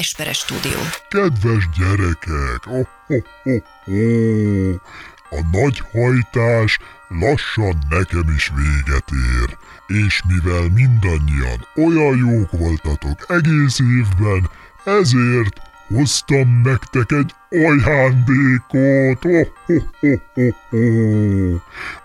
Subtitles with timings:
[0.00, 0.78] Esperes stúdió.
[1.08, 2.66] Kedves gyerekek!
[2.66, 4.80] Oh, oh, oh, oh.
[5.30, 6.78] A nagy hajtás
[7.08, 9.56] lassan nekem is véget ér.
[9.86, 14.50] És mivel mindannyian olyan jók voltatok egész évben,
[14.84, 19.24] ezért hoztam nektek egy ajándékot.
[19.24, 21.60] Oh, oh, oh, oh, oh.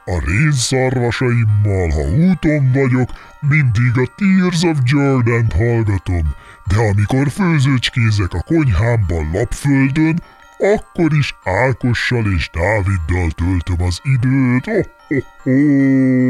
[0.06, 3.10] A rénszarvasaimmal, ha úton vagyok,
[3.40, 6.36] mindig a Tears of Jordan-t hallgatom,
[6.70, 10.22] de amikor főzőcskézek a konyhámban lapföldön,
[10.60, 14.68] akkor is Ákossal és Dáviddal töltöm az időt.
[14.68, 16.30] Oh, oh, oh.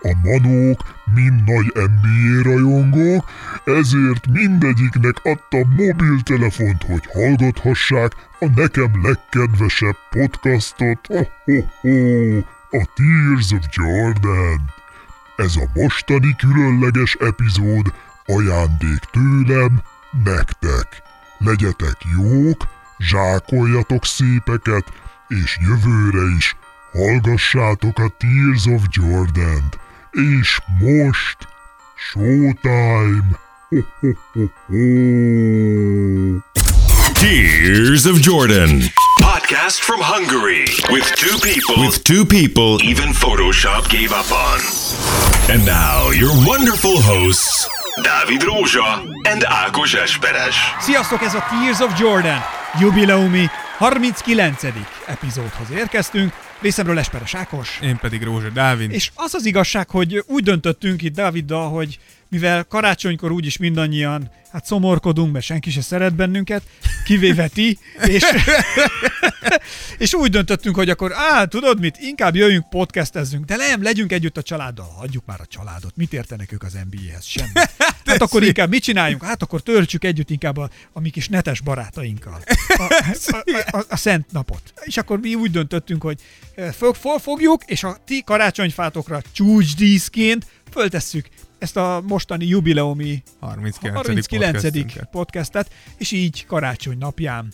[0.00, 0.84] A manók
[1.14, 3.30] mind nagy NBA rajongók,
[3.64, 10.98] ezért mindegyiknek adtam mobiltelefont, hogy hallgathassák a nekem legkedvesebb podcastot.
[11.08, 12.44] Oh, oh, oh.
[12.70, 14.60] A Tears of Jordan.
[15.36, 17.92] Ez a mostani különleges epizód
[18.36, 19.82] ajándék tőlem
[20.24, 21.02] nektek.
[21.38, 24.84] Legyetek jók, zsákoljatok szépeket,
[25.28, 26.56] és jövőre is
[26.92, 29.78] hallgassátok a Tears of Jordan-t.
[30.10, 31.36] És most
[31.96, 33.38] showtime!
[33.68, 34.74] Ho, ho, ho, ho.
[37.14, 38.80] Tears of Jordan.
[39.20, 44.60] Podcast from Hungary with two people with two people even Photoshop gave up on.
[45.52, 47.68] And now your wonderful hosts
[48.02, 50.56] Dávid Rózsa and Ákos Esperes.
[50.80, 52.40] Sziasztok, ez a Tears of Jordan
[52.80, 53.46] jubileumi
[53.78, 54.62] 39.
[55.06, 56.32] epizódhoz érkeztünk.
[56.60, 57.78] Részemről Esperes Ákos.
[57.82, 58.92] Én pedig Rózsa Dávid.
[58.92, 61.98] És az az igazság, hogy úgy döntöttünk itt Dáviddal, hogy
[62.30, 66.62] mivel karácsonykor úgyis mindannyian hát szomorkodunk, mert senki se szeret bennünket,
[67.04, 68.22] kivéve ti, és,
[69.98, 74.36] és úgy döntöttünk, hogy akkor, á, tudod mit, inkább jöjjünk, podcastezzünk, de nem, legyünk együtt
[74.36, 77.50] a családdal, hagyjuk már a családot, mit értenek ők az NBA-hez, semmi.
[78.04, 79.22] Hát akkor inkább mit csináljunk?
[79.22, 82.40] Hát akkor töltsük együtt inkább a, a mi kis netes barátainkkal
[82.76, 82.82] a,
[83.26, 83.44] a,
[83.78, 84.62] a, a, szent napot.
[84.84, 86.20] És akkor mi úgy döntöttünk, hogy
[86.72, 93.94] fog, fogjuk, és a ti karácsonyfátokra csúcsdíszként föltesszük ezt a mostani jubileumi 39.
[93.94, 94.62] 39.
[94.62, 95.10] podcastunkat.
[95.10, 97.52] podcastet, és így karácsony napján.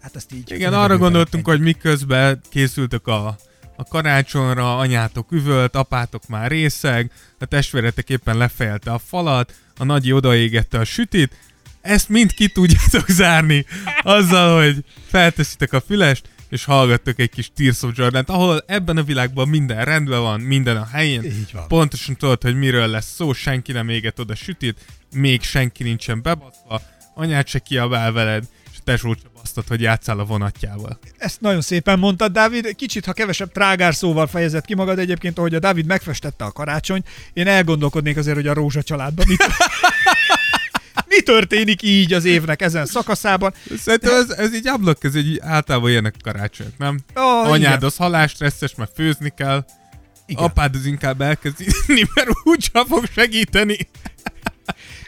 [0.00, 0.50] Hát ezt így.
[0.50, 3.36] Igen, arra gondoltunk, hogy miközben készültök a,
[3.76, 10.12] a karácsonyra, anyátok üvölt, apátok már részeg, a testvéretek éppen lefejelte a falat, a nagyi
[10.12, 11.36] odaégette a sütit,
[11.82, 13.66] ezt mind ki tudjátok zárni
[14.02, 19.02] azzal, hogy felteszitek a fülest, és hallgattok egy kis Tears of jordan ahol ebben a
[19.02, 21.24] világban minden rendben van, minden a helyén.
[21.24, 21.68] Így van.
[21.68, 24.78] Pontosan tudod, hogy miről lesz szó, senki nem éget oda sütit,
[25.14, 26.82] még senki nincsen bebaszva,
[27.14, 30.98] anyát se kiabál veled, és tesót se basztad, hogy játszál a vonatjával.
[31.18, 32.74] Ezt nagyon szépen mondtad, Dávid.
[32.74, 37.08] Kicsit, ha kevesebb trágár szóval fejezett ki magad egyébként, ahogy a Dávid megfestette a karácsonyt,
[37.32, 39.44] én elgondolkodnék azért, hogy a Rózsa családban mit,
[41.16, 43.54] mi történik így az évnek ezen szakaszában.
[43.78, 46.98] Szerintem ez, ez így ablak, ez így általában ilyenek karácsonyok, nem?
[47.16, 47.82] Ó, Anyád igen.
[47.82, 49.64] az halásstresszes, mert főzni kell.
[50.26, 50.44] Igen.
[50.44, 51.56] Apád az inkább elkezd
[51.86, 53.78] inni, mert úgysem fog segíteni.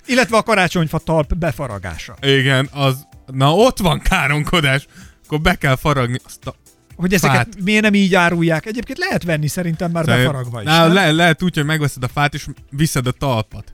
[0.06, 2.16] Illetve a karácsonyfa talp befaragása.
[2.21, 3.06] Igen, az...
[3.26, 4.86] Na ott van káronkodás.
[5.25, 6.54] Akkor be kell faragni azt a...
[6.97, 7.62] Hogy ezeket Fát.
[7.65, 8.66] miért nem így árulják?
[8.66, 10.66] Egyébként lehet venni szerintem már befaragva is.
[10.66, 13.72] Na, le, lehet úgy, hogy megveszed a fát, és viszed a talpat.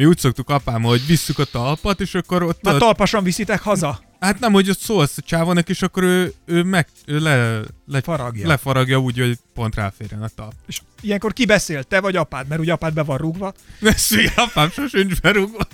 [0.00, 2.62] Mi úgy szoktuk apám, hogy visszük a talpat, és akkor ott...
[2.62, 4.00] Már ott talpasan viszitek haza?
[4.20, 8.00] hát nem, hogy ott szólsz a csávónak, és akkor ő, ő, meg, ő le, le,
[8.00, 8.46] Faragja.
[8.46, 10.52] lefaragja úgy, hogy pont ráférjen a talp.
[10.66, 11.82] És ilyenkor ki beszél?
[11.82, 12.48] Te vagy apád?
[12.48, 13.54] Mert ugye apád be van rúgva.
[13.80, 15.66] Veszi, apám sosincs berúgva.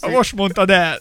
[0.00, 0.98] Most mondtad el.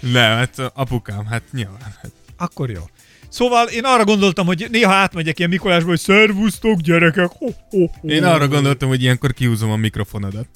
[0.00, 1.80] Nem, hát apukám, hát nyilván.
[1.80, 2.10] Hát.
[2.36, 2.82] Akkor jó.
[3.28, 7.30] Szóval én arra gondoltam, hogy néha átmegyek ilyen Mikolásba, hogy szervusztok gyerekek.
[7.38, 8.08] Ho, ho, ho.
[8.08, 10.46] Én arra gondoltam, hogy ilyenkor kihúzom a mikrofonodat.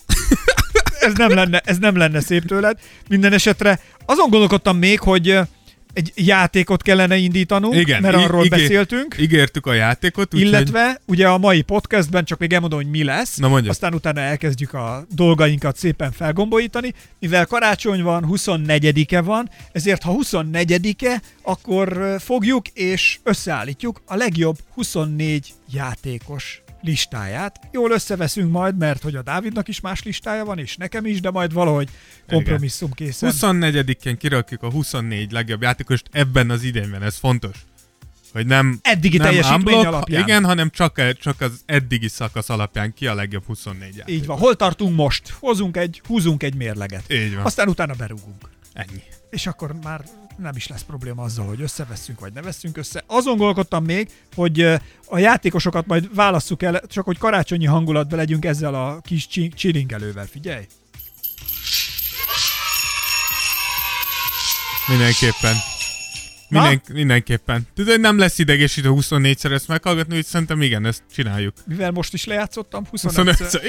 [1.02, 2.78] Ez nem lenne, ez nem lenne szép tőled.
[3.08, 5.38] Minden esetre azon gondolkodtam még, hogy
[5.92, 9.16] egy játékot kellene indítanunk, Igen, mert arról ígé- beszéltünk.
[9.18, 10.48] Ígértük a játékot, úgyhogy...
[10.48, 13.70] Illetve ugye a mai podcastben csak még elmondom, hogy mi lesz, Na mondja.
[13.70, 16.94] aztán utána elkezdjük a dolgainkat szépen felgombolítani.
[17.18, 25.52] Mivel karácsony van, 24-e van, ezért ha 24-e, akkor fogjuk és összeállítjuk a legjobb 24
[25.72, 27.60] játékos listáját.
[27.72, 31.30] Jól összeveszünk majd, mert hogy a Dávidnak is más listája van, és nekem is, de
[31.30, 31.88] majd valahogy
[32.28, 33.32] kompromisszum készen.
[33.32, 37.56] 24-én kirakjuk a 24 legjobb játékost ebben az idényben, ez fontos.
[38.32, 40.22] Hogy nem, Eddigi nem teljesítmény unblock, alapján.
[40.22, 44.20] Igen, hanem csak, csak az eddigi szakasz alapján ki a legjobb 24 játékos.
[44.20, 44.38] Így van.
[44.38, 45.30] Hol tartunk most?
[45.30, 47.12] Hozunk egy, húzunk egy mérleget.
[47.12, 47.44] Így van.
[47.44, 48.50] Aztán utána berúgunk.
[48.72, 49.02] Ennyi.
[49.30, 50.04] és akkor már
[50.38, 53.02] nem is lesz probléma azzal, hogy összeveszünk, vagy ne veszünk össze.
[53.06, 54.60] Azon gondolkodtam még, hogy
[55.06, 60.66] a játékosokat majd válasszuk el, csak hogy karácsonyi hangulatban legyünk ezzel a kis csilingelővel, figyelj!
[64.88, 65.71] Mindenképpen.
[66.52, 67.62] Minden, mindenképpen.
[67.74, 71.54] Tudod, nem lesz idegesítő 24-szer ezt meghallgatni, hogy szerintem igen, ezt csináljuk.
[71.66, 73.64] Mivel most is lejátszottam 25 25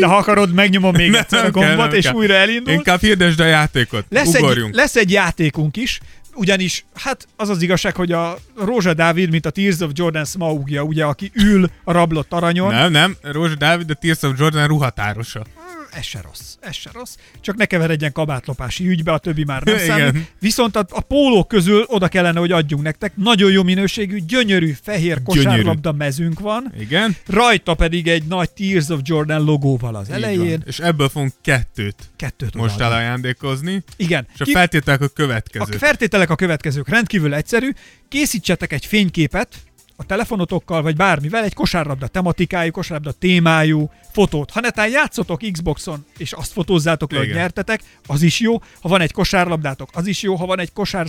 [0.00, 2.14] De ha akarod, megnyomom még egyszer a kell, gombot, nem és kell.
[2.14, 2.72] újra elindul.
[2.72, 4.04] Inkább hirdesd a játékot.
[4.08, 4.74] Lesz egy, Ugorjunk.
[4.74, 6.00] lesz egy játékunk is,
[6.34, 10.82] ugyanis hát az az igazság, hogy a Rózsa Dávid, mint a Tears of Jordan Smaugja,
[10.82, 15.44] ugye, aki ül a rablott aranyon, Nem, nem, Rózsa Dávid, a Tears of Jordan ruhatárosa.
[15.92, 17.14] Ez se rossz, ez se rossz.
[17.40, 19.86] Csak ne keveredjen kabátlopási ügybe, a többi már nem Igen.
[19.86, 20.32] számít.
[20.38, 23.16] Viszont a, a pólók közül oda kellene, hogy adjunk nektek.
[23.16, 25.22] Nagyon jó minőségű, gyönyörű fehér Gyönyörű.
[25.24, 26.72] kosárlabda mezünk van.
[26.78, 27.16] Igen.
[27.26, 30.48] Rajta pedig egy nagy Tears of Jordan logóval az Így elején.
[30.48, 30.62] van.
[30.66, 32.96] És ebből fogunk kettőt Kettőt most odaadni.
[32.96, 33.82] elajándékozni.
[33.96, 34.26] Igen.
[34.34, 35.76] És a Ki- feltételek a A következő.
[35.76, 37.70] feltételek a következők rendkívül egyszerű.
[38.08, 39.48] Készítsetek egy fényképet
[39.96, 44.50] a telefonotokkal, vagy bármivel, egy kosárlabda tematikájú, kosárlabda témájú fotót.
[44.50, 48.58] Ha netán játszotok Xboxon, és azt fotózzátok le, hogy nyertetek, az is jó.
[48.80, 50.34] Ha van egy kosárlabdátok, az is jó.
[50.34, 51.06] Ha van egy kosár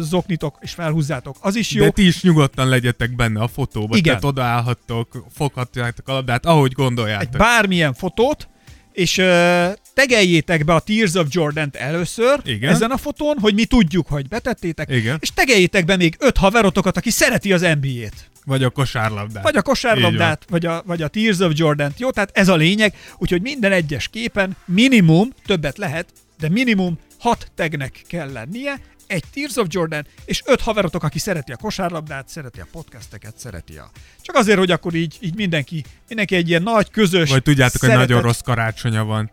[0.00, 1.84] zoknitok, és felhúzzátok, az is jó.
[1.84, 3.96] De ti is nyugodtan legyetek benne a fotóba.
[3.96, 4.02] Igen.
[4.02, 7.36] Tehát odaállhattok, foghatjátok a labdát, ahogy egy gondoljátok.
[7.36, 8.48] bármilyen fotót,
[8.96, 12.70] és uh, tegeljétek be a Tears of Jordan-t először Igen.
[12.70, 15.18] ezen a fotón, hogy mi tudjuk, hogy betettétek, Igen.
[15.20, 18.30] és tegeljétek be még öt haverotokat, aki szereti az NBA-t.
[18.44, 19.42] Vagy a kosárlabdát.
[19.42, 21.98] Vagy a kosárlabdát, vagy a, vagy a Tears of Jordan-t.
[21.98, 26.08] Jó, tehát ez a lényeg, úgyhogy minden egyes képen minimum, többet lehet,
[26.38, 31.52] de minimum hat tagnek kell lennie, egy Tears of Jordan, és öt haverotok, aki szereti
[31.52, 33.90] a kosárlabdát, szereti a podcasteket, szereti a...
[34.20, 37.88] Csak azért, hogy akkor így, így mindenki, mindenki egy ilyen nagy, közös, Vagy tudjátok, hogy
[37.90, 39.30] szeretet- nagyon rossz karácsonya van.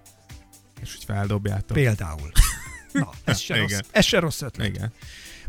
[0.81, 1.77] És hogy feldobjátok.
[1.77, 2.31] Például.
[2.91, 3.83] Na, ez se, rossz, Igen.
[3.91, 4.67] ez se rossz ötlet.
[4.67, 4.91] Igen.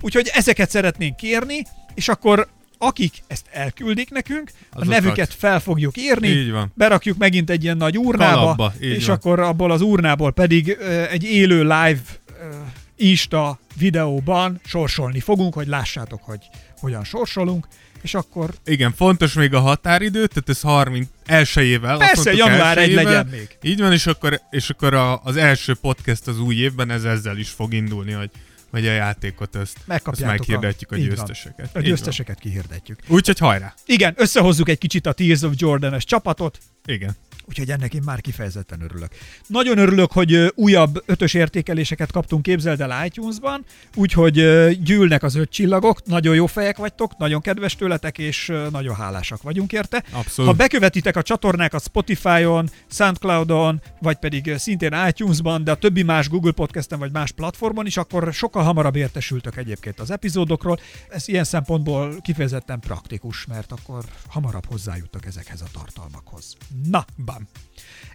[0.00, 1.62] Úgyhogy ezeket szeretnénk kérni,
[1.94, 2.48] és akkor
[2.78, 5.02] akik ezt elküldik nekünk, a Azokat.
[5.02, 6.72] nevüket fel fogjuk írni, Így van.
[6.74, 9.16] berakjuk megint egy ilyen nagy urnába, Kalapba, így és van.
[9.16, 12.00] akkor abból az urnából pedig ö, egy élő live
[12.40, 12.48] ö,
[12.96, 16.40] Insta videóban sorsolni fogunk, hogy lássátok, hogy
[16.80, 17.66] hogyan sorsolunk,
[18.02, 21.98] és akkor Igen, fontos még a határidő, tehát ez 30 elsőjével.
[21.98, 23.04] persze január 1 elsőjével.
[23.04, 23.58] legyen még.
[23.62, 27.38] Így van, és akkor, és akkor a, az első podcast az új évben ez ezzel
[27.38, 28.30] is fog indulni, hogy,
[28.70, 31.04] hogy a játékot ezt, Megkapjátok meghirdetjük a, van.
[31.04, 31.70] győzteseket.
[31.76, 32.98] A Így győzteseket kihirdetjük.
[33.06, 33.16] van.
[33.16, 33.74] Úgyhogy hajrá!
[33.86, 37.16] Igen, összehozzuk egy kicsit a Tears of Jordan-es csapatot, Igen.
[37.48, 39.12] Úgyhogy ennek én már kifejezetten örülök.
[39.46, 43.64] Nagyon örülök, hogy újabb ötös értékeléseket kaptunk, képzeld el iTunes-ban,
[43.94, 44.34] úgyhogy
[44.82, 49.72] gyűlnek az öt csillagok, nagyon jó fejek vagytok, nagyon kedves tőletek, és nagyon hálásak vagyunk
[49.72, 50.04] érte.
[50.12, 50.50] Abszolút.
[50.50, 56.52] Ha bekövetitek a csatornákat Spotify-on, Soundcloud-on, vagy pedig szintén iTunes-ban, de a többi más Google
[56.52, 60.78] Podcast-en vagy más platformon is, akkor sokkal hamarabb értesültök egyébként az epizódokról.
[61.08, 66.56] Ez ilyen szempontból kifejezetten praktikus, mert akkor hamarabb hozzájuttak ezekhez a tartalmakhoz.
[66.90, 67.04] Na,
[67.34, 67.48] bam!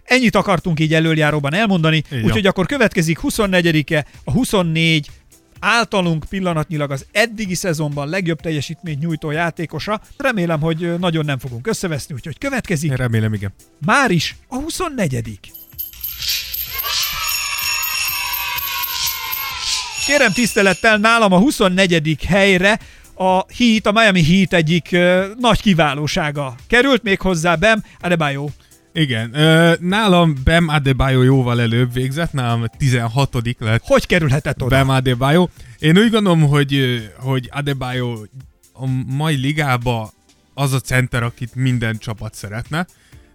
[0.04, 5.10] Ennyit akartunk így előjáróban elmondani, úgyhogy akkor következik 24-e, a 24
[5.60, 10.00] általunk pillanatnyilag az eddigi szezonban legjobb teljesítményt nyújtó játékosa.
[10.16, 13.52] Remélem, hogy nagyon nem fogunk összeveszni, úgyhogy következik remélem, igen.
[13.86, 15.40] már is a 24
[20.06, 22.24] Kérem tisztelettel nálam a 24.
[22.26, 22.78] helyre
[23.14, 26.54] a Heat, a Miami Heat egyik ö, nagy kiválósága.
[26.66, 28.48] Került még hozzá Bem Adebayo.
[28.92, 29.34] Igen.
[29.34, 34.76] Ö, nálam Bam Adebayo jóval előbb végzett, nálam 16 lett Hogy kerülhetett oda?
[34.76, 35.48] Bam Adebayo.
[35.78, 38.18] Én úgy gondolom, hogy, hogy Adebayo
[38.72, 40.12] a mai ligába
[40.54, 42.86] az a center, akit minden csapat szeretne.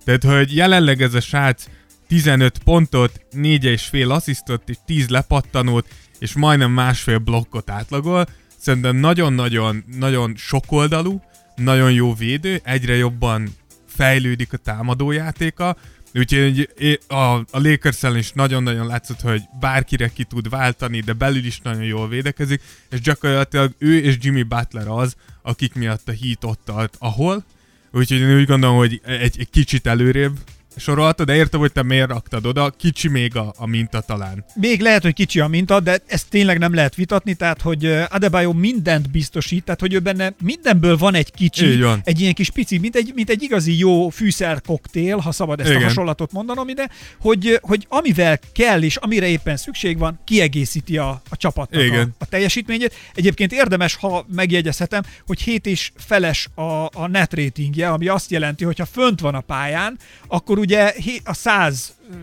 [0.03, 1.65] Tehát, hogy jelenleg ez a srác
[2.07, 5.87] 15 pontot, 4,5 asszisztot és 10 lepattanót,
[6.19, 8.25] és majdnem másfél blokkot átlagol.
[8.57, 11.21] Szerintem nagyon-nagyon nagyon sokoldalú,
[11.55, 13.49] nagyon jó védő, egyre jobban
[13.95, 15.75] fejlődik a támadójátéka,
[16.13, 16.69] úgyhogy
[17.07, 21.83] a, a lakers is nagyon-nagyon látszott, hogy bárkire ki tud váltani, de belül is nagyon
[21.83, 26.95] jól védekezik, és gyakorlatilag ő és Jimmy Butler az, akik miatt a Heat ott tart,
[26.99, 27.43] ahol,
[27.91, 30.37] úgyhogy én úgy gondolom, hogy egy, egy kicsit előrébb
[30.77, 34.45] soroltad, de értem, hogy te miért raktad oda, kicsi még a, a minta talán.
[34.53, 38.53] Még lehet, hogy kicsi a minta, de ezt tényleg nem lehet vitatni, tehát hogy Adebayo
[38.53, 42.01] mindent biztosít, tehát hogy ő benne mindenből van egy kicsi, Így van.
[42.03, 45.69] egy ilyen kis pici, mint egy, mint egy igazi jó fűszer koktél, ha szabad ezt
[45.69, 45.81] Igen.
[45.81, 46.89] a hasonlatot mondanom ide,
[47.19, 52.15] hogy, hogy amivel kell és amire éppen szükség van, kiegészíti a, a csapatnak a, Igen.
[52.17, 52.93] a teljesítményét.
[53.13, 56.61] Egyébként érdemes, ha megjegyezhetem, hogy 7 és feles a,
[56.93, 60.93] a net ratingje, ami azt jelenti, hogy ha fönt van a pályán, akkor ugye
[61.23, 62.15] a 100 ö,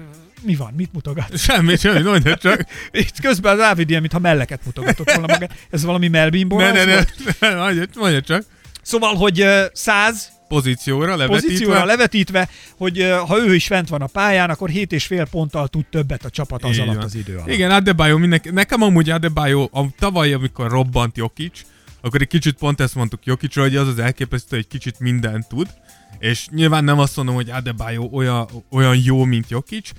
[0.43, 0.73] mi van?
[0.77, 1.39] Mit mutogat?
[1.39, 2.65] Semmi, semmi, mondja csak.
[2.91, 5.67] Itt közben az Ávid ilyen, mintha melleket mutogatott volna magát.
[5.71, 7.03] Ez valami Melvin Ne, ne, ne,
[7.41, 8.45] ne, mondja, mondja csak.
[8.83, 11.49] Szóval, hogy 100 pozícióra levetítve.
[11.49, 16.25] pozícióra levetítve, hogy ha ő is fent van a pályán, akkor 7,5 ponttal tud többet
[16.25, 17.05] a csapat az Így alatt van.
[17.05, 17.49] az idő alatt.
[17.49, 21.61] Igen, Adebayo mindenki, nekem amúgy Adebayo, a, tavaly, amikor robbant Jokic,
[22.01, 25.67] akkor egy kicsit pont ezt mondtuk Jokicra, hogy az az elképesztő, hogy kicsit mindent tud,
[26.19, 29.91] és nyilván nem azt mondom, hogy Adebayo olyan, olyan jó, mint Jokic,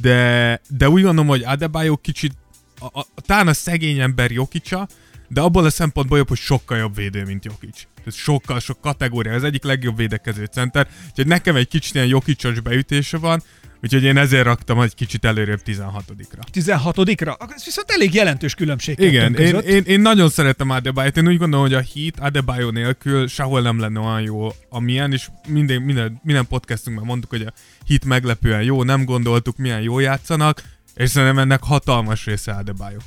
[0.00, 2.32] de, de úgy gondolom, hogy Adebayo kicsit,
[2.78, 4.88] a, a, talán a szegény ember Jokicsa,
[5.28, 7.86] de abból a szempontból jobb, hogy sokkal jobb védő, mint Jokic.
[8.04, 12.60] Ez sokkal, sok kategória, az egyik legjobb védekező center, úgyhogy nekem egy kicsit ilyen Jokicos
[12.60, 13.42] beütése van,
[13.82, 16.40] úgyhogy én ezért raktam egy kicsit előrébb 16-ra.
[16.52, 17.28] 16-ra?
[17.38, 21.38] Akkor Ez viszont elég jelentős különbség Igen, én, én, én, nagyon szeretem Adebayot, én úgy
[21.38, 26.20] gondolom, hogy a Heat Adebayo nélkül sehol nem lenne olyan jó, amilyen, és minden, minden,
[26.22, 27.52] minden podcastunkban mondtuk, hogy a
[27.88, 30.62] Heat meglepően jó, nem gondoltuk, milyen jó játszanak,
[30.94, 32.98] és szerintem ennek hatalmas része Adebayo.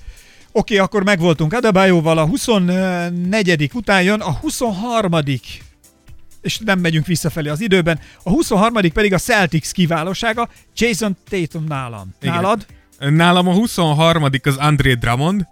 [0.51, 3.69] Oké, akkor megvoltunk Adebayoval, a 24.
[3.73, 5.13] után jön a 23
[6.41, 7.99] és nem megyünk visszafelé az időben.
[8.23, 8.91] A 23.
[8.93, 12.15] pedig a Celtics kiválósága, Jason Tatum nálam.
[12.21, 12.33] Igen.
[12.33, 12.65] Nálad?
[12.99, 14.23] Nálam a 23.
[14.43, 15.47] az André Drummond,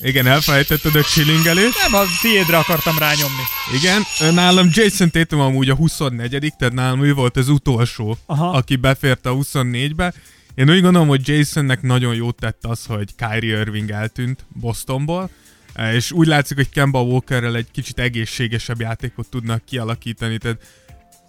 [0.00, 1.78] igen, elfelejtetted a chillingelést.
[1.82, 3.42] Nem, a tiédre akartam rányomni.
[3.74, 4.02] Igen,
[4.34, 8.50] nálam Jason Tatum amúgy a 24 tehát nálam ő volt az utolsó, Aha.
[8.50, 10.14] aki befért a 24-be.
[10.54, 15.30] Én úgy gondolom, hogy Jasonnek nagyon jót tett az, hogy Kyrie Irving eltűnt Bostonból,
[15.92, 20.58] és úgy látszik, hogy Kemba Walkerrel egy kicsit egészségesebb játékot tudnak kialakítani, tehát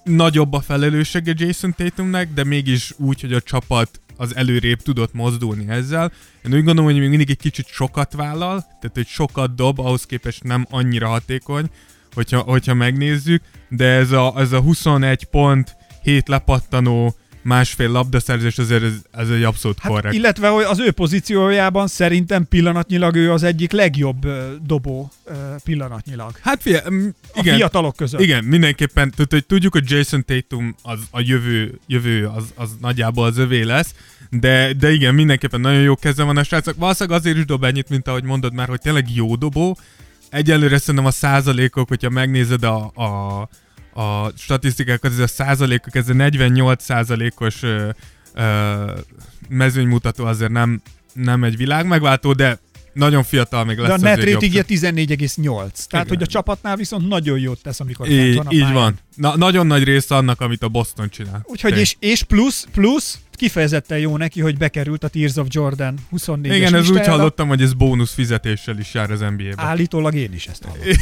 [0.04, 5.70] nagyobb a felelőssége Jason Tatumnek, de mégis úgy, hogy a csapat az előrébb tudott mozdulni
[5.70, 6.12] ezzel.
[6.46, 10.06] Én úgy gondolom, hogy még mindig egy kicsit sokat vállal, tehát hogy sokat dob, ahhoz
[10.06, 11.70] képest nem annyira hatékony,
[12.14, 18.84] hogyha, hogyha megnézzük, de ez a, ez a 21 pont, 7 lepattanó, másfél labdaszerzés, azért
[18.84, 20.16] ez, ez egy abszolút Hát, korrekt.
[20.16, 24.28] illetve hogy az ő pozíciójában szerintem pillanatnyilag ő az egyik legjobb
[24.66, 25.12] dobó
[25.64, 26.32] pillanatnyilag.
[26.42, 28.22] Hát figyelj, mm, A igen, fiatalok között.
[28.22, 33.26] igen, mindenképpen, tehát, hogy tudjuk, hogy Jason Tatum az a jövő, jövő az, az nagyjából
[33.26, 33.94] az övé lesz,
[34.30, 36.76] de, de igen, mindenképpen nagyon jó keze van a srácok.
[36.78, 39.78] Valószínűleg azért is dob ennyit, mint ahogy mondod már, hogy tényleg jó dobó.
[40.30, 43.50] Egyelőre szerintem a százalékok, hogyha megnézed a, a,
[43.96, 47.90] a statisztikákat, ez a százalékok, ez a 48 százalékos ö,
[48.34, 48.92] ö,
[49.50, 50.82] mezőnymutató azért nem,
[51.14, 52.60] nem egy világ megváltó, de
[52.94, 55.54] nagyon fiatal még lesz De a net ratingje 14,8.
[55.54, 56.08] Tehát, Igen.
[56.08, 58.74] hogy a csapatnál viszont nagyon jót tesz, amikor Így, van a így pályán.
[58.74, 59.00] van.
[59.16, 61.42] Na, nagyon nagy része annak, amit a Boston csinál.
[61.44, 66.56] Úgyhogy és, és plusz, plusz kifejezetten jó neki, hogy bekerült a Tears of Jordan 24-es
[66.56, 69.60] Igen, ez úgy hallottam, hogy ez bónusz fizetéssel is jár az NBA-ben.
[69.60, 70.94] Állítólag én is ezt hallottam.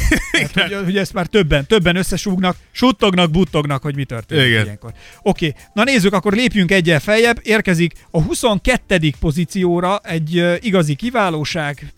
[0.52, 4.64] Tehát, hogy, hogy ezt már többen, többen összesúgnak, suttognak, buttognak, hogy mi történik Igen.
[4.64, 4.92] ilyenkor.
[5.22, 7.40] Oké, na nézzük, akkor lépjünk egyel feljebb.
[7.42, 9.12] Érkezik a 22.
[9.20, 11.92] pozícióra egy uh, igazi kiválóság.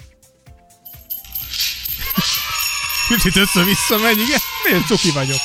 [3.08, 4.40] Kicsit össze-vissza megy, igen.
[4.64, 5.38] Miért cuki vagyok?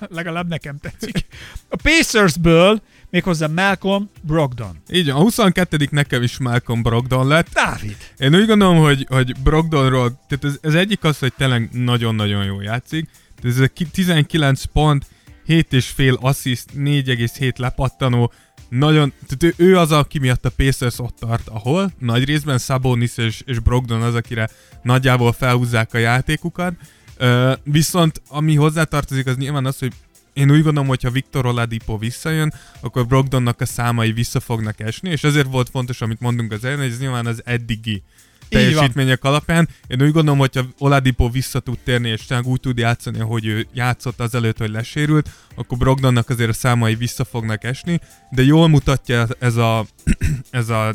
[0.18, 1.26] Legalább nekem tetszik.
[1.68, 4.78] A Pacersből méghozzá Malcolm Brogdon.
[4.92, 7.48] Így a 22 nekem is Malcolm Brogdon lett.
[7.52, 7.96] Dávid.
[8.18, 12.60] Én úgy gondolom, hogy, hogy Brogdonról, tehát ez, ez egyik az, hogy tényleg nagyon-nagyon jó
[12.60, 13.08] játszik.
[13.42, 15.06] Ez a ki- 19 pont,
[15.46, 18.32] 7,5 assziszt, 4,7 lepattanó,
[18.68, 23.16] nagyon, tehát ő, ő az, aki miatt a Pacers ott tart, ahol nagy részben Sabonis
[23.16, 24.48] és, és Brogdon az, akire
[24.82, 26.74] nagyjából felhúzzák a játékukat.
[27.16, 29.92] Ö, viszont ami hozzátartozik, az nyilván az, hogy
[30.36, 35.10] én úgy gondolom, hogy ha Victor Oladipo visszajön, akkor Brogdonnak a számai vissza fognak esni,
[35.10, 38.02] és ezért volt fontos, amit mondunk az elején, hogy ez nyilván az eddigi
[38.48, 39.68] teljesítmények alapján.
[39.86, 43.66] Én úgy gondolom, hogyha Oladipo vissza tud térni, és tényleg úgy tud játszani, hogy ő
[43.72, 48.00] játszott azelőtt, hogy lesérült, akkor Brogdonnak azért a számai vissza fognak esni,
[48.30, 49.86] de jól mutatja ez a,
[50.50, 50.94] ez a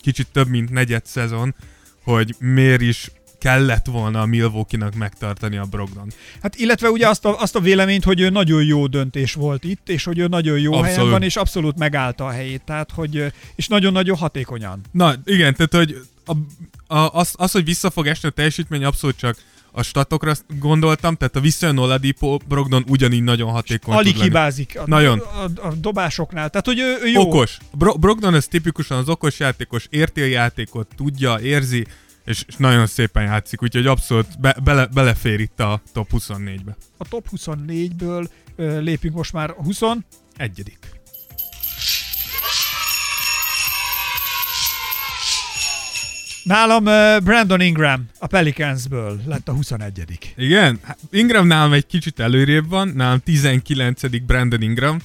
[0.00, 1.54] kicsit több mint negyed szezon,
[2.02, 3.10] hogy miért is
[3.42, 6.12] kellett volna a Milwaukee-nak megtartani a Brogdon.
[6.42, 9.88] Hát illetve ugye azt a, azt a véleményt, hogy ő nagyon jó döntés volt itt,
[9.88, 10.94] és hogy ő nagyon jó Abszolút.
[10.94, 14.80] helyen van, és abszolút megállta a helyét, tehát hogy, és nagyon-nagyon hatékonyan.
[14.90, 16.32] Na, igen, tehát, hogy a,
[16.96, 19.36] a, az, az, hogy vissza fog esni a teljesítmény, abszolút csak
[19.72, 24.82] a statokra gondoltam, tehát a visszajön Oladipo, Brogdon ugyanígy nagyon hatékony Alig tud hibázik a,
[24.86, 25.18] Nagyon.
[25.18, 27.20] A, a, a dobásoknál, tehát hogy ő, ő jó.
[27.20, 27.58] Okos.
[27.72, 31.86] Bro- Brogdon ez tipikusan az okos játékos, érti a játékot, tudja, érzi,
[32.24, 36.76] és, és nagyon szépen játszik, úgyhogy abszolút be, bele, belefér itt a top 24-be.
[36.96, 40.04] A top 24-ből ö, lépünk most már a 21.
[40.36, 40.78] Egyedik.
[46.42, 46.84] Nálam
[47.24, 50.32] Brandon Ingram a Pelicansből lett a 21.
[50.36, 54.24] Igen, hát Ingram nálam egy kicsit előrébb van, nálam 19.
[54.26, 54.98] Brandon Ingram,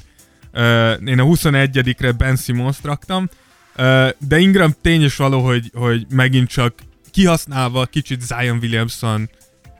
[0.53, 0.61] uh,
[1.05, 3.29] én a 21-re Ben Simmons raktam,
[3.77, 6.73] uh, de Ingram tény és való, hogy, hogy megint csak
[7.17, 9.29] kihasználva kicsit Zion Williamson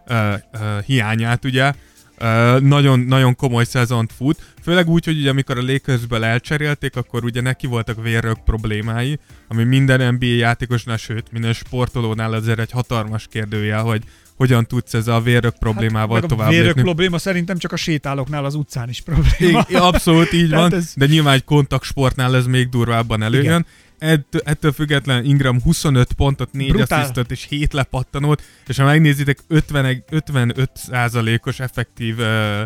[0.10, 1.74] uh, uh, hiányát, ugye,
[2.22, 7.24] Uh, nagyon, nagyon komoly szezont fut, főleg úgy, hogy ugye amikor a Lakersből elcserélték, akkor
[7.24, 13.27] ugye neki voltak vérrög problémái, ami minden NBA játékosnál, sőt minden sportolónál azért egy hatalmas
[13.32, 14.01] kérdője, hogy
[14.36, 16.82] hogyan tudsz ezzel a vérrög problémával hát, tovább A vérrög lépni.
[16.82, 19.65] probléma szerintem csak a sétálóknál az utcán is probléma.
[19.70, 23.65] I- abszolút így van, ez- de nyilván egy kontaktsportnál ez még durvábban előjön.
[23.98, 27.00] Ettől, ettől függetlenül Ingram 25 pontot, 4 Brutál.
[27.00, 32.62] asszisztot és 7 lepattanót, és ha megnézitek 50, 55 százalékos effektív uh,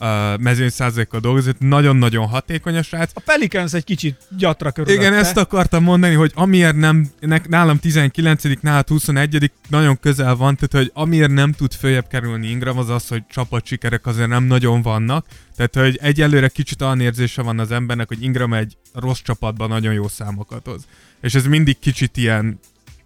[0.00, 3.10] uh, mezőny százalékkal dolgozott, nagyon-nagyon hatékony a srác.
[3.14, 5.00] A Pelicans egy kicsit gyatra körülötte.
[5.00, 7.10] Igen, ezt akartam mondani, hogy amiért nem,
[7.48, 12.78] nálam 19 nálad 21 nagyon közel van, tehát hogy amiért nem tud följebb kerülni Ingram,
[12.78, 15.26] az az, hogy csapatsikerek azért nem nagyon vannak.
[15.56, 19.92] Tehát, hogy egyelőre kicsit olyan érzése van az embernek, hogy Ingram egy rossz csapatban nagyon
[19.92, 20.86] jó számokat hoz.
[21.20, 22.58] És ez mindig kicsit ilyen,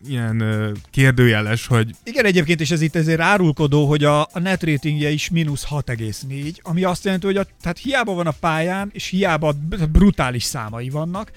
[0.09, 0.45] ilyen
[0.91, 5.31] kérdőjeles, hogy Igen, egyébként is ez itt ezért árulkodó, hogy a, a net ratingje is
[5.31, 9.55] mínusz 6,4, ami azt jelenti, hogy a, tehát hiába van a pályán, és hiába
[9.93, 11.31] brutális számai vannak,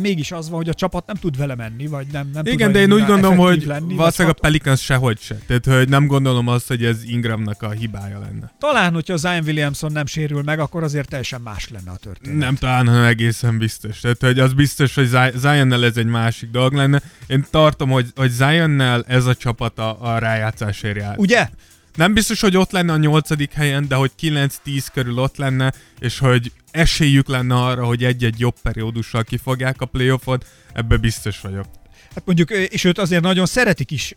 [0.00, 2.72] mégis az van, hogy a csapat nem tud vele menni, vagy nem, nem tud igen,
[2.72, 5.34] de én úgy gondolom, hogy lenni, valószínűleg a Pelicans sehogy se.
[5.46, 8.52] Tehát, hogy nem gondolom azt, hogy ez Ingramnak a hibája lenne.
[8.58, 12.38] Talán, hogyha Zion Williamson nem sérül meg, akkor azért teljesen más lenne a történet.
[12.38, 14.00] Nem talán, hanem egészen biztos.
[14.00, 17.02] Tehát, hogy az biztos, hogy Zi- Zionnel ez egy másik dolog lenne.
[17.26, 21.18] Én tartom, hogy, hogy Zionnel ez a csapat a, a rájátszásért jár.
[21.18, 21.48] Ugye?
[21.94, 26.18] Nem biztos, hogy ott lenne a nyolcadik helyen, de hogy 9-10 körül ott lenne, és
[26.18, 31.66] hogy esélyük lenne arra, hogy egy-egy jobb periódussal kifogják a playoffot, ebbe biztos vagyok.
[32.14, 34.16] Hát mondjuk, és őt azért nagyon szeretik is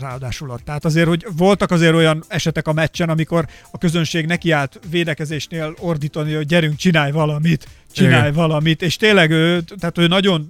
[0.00, 0.64] ráadásul ott.
[0.64, 6.34] Tehát azért, hogy voltak azért olyan esetek a meccsen, amikor a közönség nekiállt védekezésnél ordítani,
[6.34, 8.32] hogy gyerünk, csinálj valamit, csinálj Igen.
[8.32, 10.46] valamit, és tényleg ő, tehát ő nagyon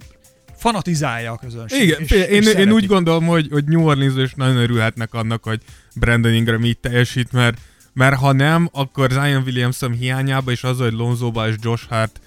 [0.61, 1.81] fanatizálja a közönség.
[1.81, 2.69] Igen, és, én, és én szereti.
[2.69, 5.61] úgy gondolom, hogy, hogy New Orleans is nagyon örülhetnek annak, hogy
[5.95, 7.57] Brandon Ingram így teljesít, mert,
[7.93, 12.19] mert ha nem, akkor Zion Williamson hiányába, és az, hogy Lonzoba és Josh Hart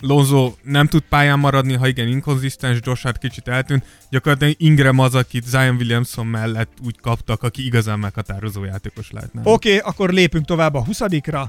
[0.00, 3.84] Lonzo nem tud pályán maradni, ha igen, inkonzisztens, Josh Hart kicsit eltűnt.
[4.10, 9.40] Gyakorlatilag Ingram az, akit Zion Williamson mellett úgy kaptak, aki igazán meghatározó játékos lehetne.
[9.44, 11.46] Oké, okay, akkor lépünk tovább a 20-ra.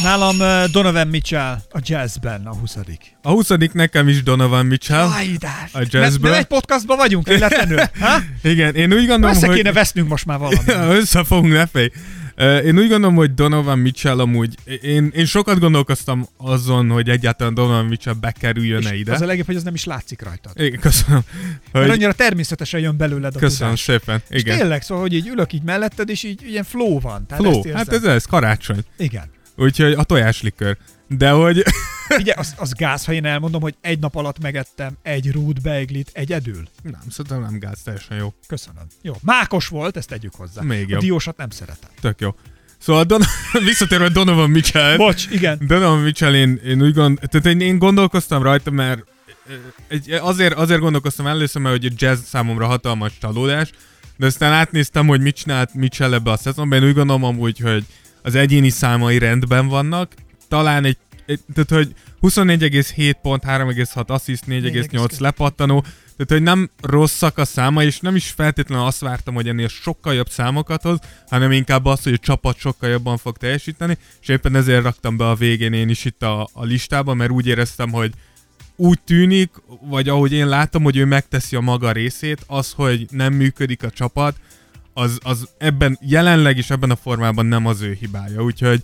[0.00, 2.76] Nálam ö, Donovan Mitchell a jazzben a 20
[3.22, 5.08] A 20 nekem is Donovan Mitchell.
[5.08, 5.70] Ájdás!
[5.74, 6.30] A jazzből?
[6.30, 7.78] Nem, egy podcastban vagyunk véletlenül?
[8.00, 8.18] Ha?
[8.42, 9.56] Igen, én úgy gondolom, Össze hogy...
[9.56, 10.68] kéne vesznünk most már valamit.
[11.00, 11.90] Összefogunk, ne félj.
[12.34, 17.54] Ö, Én úgy gondolom, hogy Donovan Mitchell amúgy, én, én sokat gondolkoztam azon, hogy egyáltalán
[17.54, 19.12] Donovan Mitchell bekerüljön-e És ide.
[19.12, 20.52] Az a legjobb, hogy ez nem is látszik rajtad.
[20.60, 21.20] Igen, köszönöm.
[21.72, 23.80] Mert Hogy, annyira természetesen jön belőled a köszönöm tudás.
[23.84, 24.22] szépen.
[24.28, 24.58] És Igen.
[24.58, 27.26] tényleg, szóval, hogy így ülök így melletted, és így ilyen flow van.
[27.26, 28.80] Tehát Flow, hát ez ez, karácsony.
[28.96, 29.30] Igen.
[29.62, 30.76] Úgyhogy a tojáslikör.
[31.08, 31.62] De hogy...
[32.18, 36.10] Ugye, az, az gáz, ha én elmondom, hogy egy nap alatt megettem egy rút beiglit
[36.12, 36.68] egyedül.
[36.82, 38.34] nem, szerintem nem gáz, teljesen jó.
[38.46, 38.82] Köszönöm.
[39.02, 40.62] Jó, mákos volt, ezt tegyük hozzá.
[40.62, 41.00] Még a jobb.
[41.00, 41.90] diósat nem szeretem.
[42.00, 42.34] Tök jó.
[42.78, 43.24] Szóval Don-
[43.64, 44.96] visszatérve Donovan Mitchell.
[44.96, 45.58] Bocs, igen.
[45.66, 49.04] Donovan Mitchell, én, én úgy gond, tehát én, én gondolkoztam rajta, mert
[49.48, 49.52] ö,
[49.88, 53.70] egy, azért, azért gondolkoztam először, mert hogy a jazz számomra hatalmas csalódás,
[54.16, 57.84] de aztán átnéztem, hogy mit csinált Mitchell ebbe a szezonban, én úgy gondolom amúgy, hogy
[58.22, 60.14] az egyéni számai rendben vannak,
[60.48, 65.20] talán egy, egy tehát hogy 24,7 pont, 3,6 assziszt, 4,8 4,2.
[65.20, 65.80] lepattanó,
[66.16, 70.14] tehát hogy nem rosszak a száma, és nem is feltétlenül azt vártam, hogy ennél sokkal
[70.14, 74.56] jobb számokat hoz, hanem inkább az, hogy a csapat sokkal jobban fog teljesíteni, és éppen
[74.56, 78.12] ezért raktam be a végén én is itt a, a listába, mert úgy éreztem, hogy
[78.76, 83.32] úgy tűnik, vagy ahogy én látom, hogy ő megteszi a maga részét, az, hogy nem
[83.32, 84.36] működik a csapat,
[84.94, 88.82] az, az ebben jelenleg is ebben a formában nem az ő hibája, úgyhogy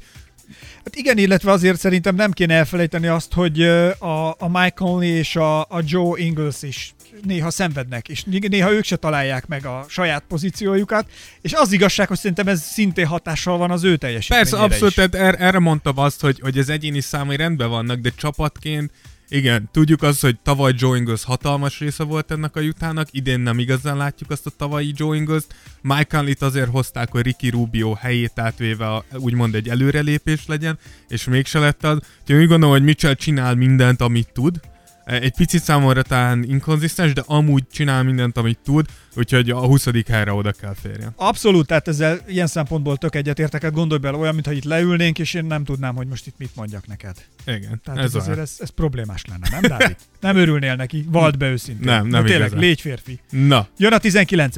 [0.85, 3.63] Hát igen, illetve azért szerintem nem kéne elfelejteni azt, hogy
[3.99, 8.85] a, a Mike Conley és a, a Joe Ingles is néha szenvednek, és néha ők
[8.85, 13.71] se találják meg a saját pozíciójukat, és az igazság, hogy szerintem ez szintén hatással van
[13.71, 15.21] az ő teljesítményére Persze, abszolút, is.
[15.21, 18.91] er, erre mondtam azt, hogy, hogy az egyéni számai rendben vannak, de csapatként,
[19.29, 23.59] igen, tudjuk azt, hogy tavaly Joe Ingles hatalmas része volt ennek a jutának, idén nem
[23.59, 25.43] igazán látjuk azt a tavalyi Joe ingles
[25.81, 31.25] Mike Conley-t azért hozták, hogy Ricky Rubio helyét átvéve a, úgymond egy előrelépés legyen, és
[31.25, 31.99] mégse lett az.
[32.21, 34.61] Úgyhogy úgy gondolom, hogy Mitchell csinál mindent, amit tud,
[35.09, 39.87] egy picit számomra talán inkonzisztens, de amúgy csinál mindent, amit tud, úgyhogy a 20.
[40.09, 41.13] helyre oda kell férjen.
[41.17, 45.35] Abszolút, tehát ezzel ilyen szempontból tök egyetértek, hát gondolj bele olyan, mintha itt leülnénk, és
[45.35, 47.17] én nem tudnám, hogy most itt mit mondjak neked.
[47.47, 49.97] Igen, Tehát ez ez, azért ez, ez problémás lenne, nem, Dávid?
[50.21, 51.87] Nem örülnél neki, vald be őszintén.
[51.87, 52.59] Nem, nem Na, tényleg, igazán.
[52.61, 53.21] légy férfi.
[53.31, 54.57] Na, Jön a 19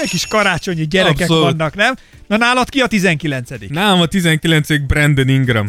[0.00, 1.42] Ilyen kis karácsonyi gyerekek Abszolút.
[1.42, 1.94] vannak, nem?
[2.26, 5.68] Na nálad ki a 19 nálam a 19 Brandon Ingram.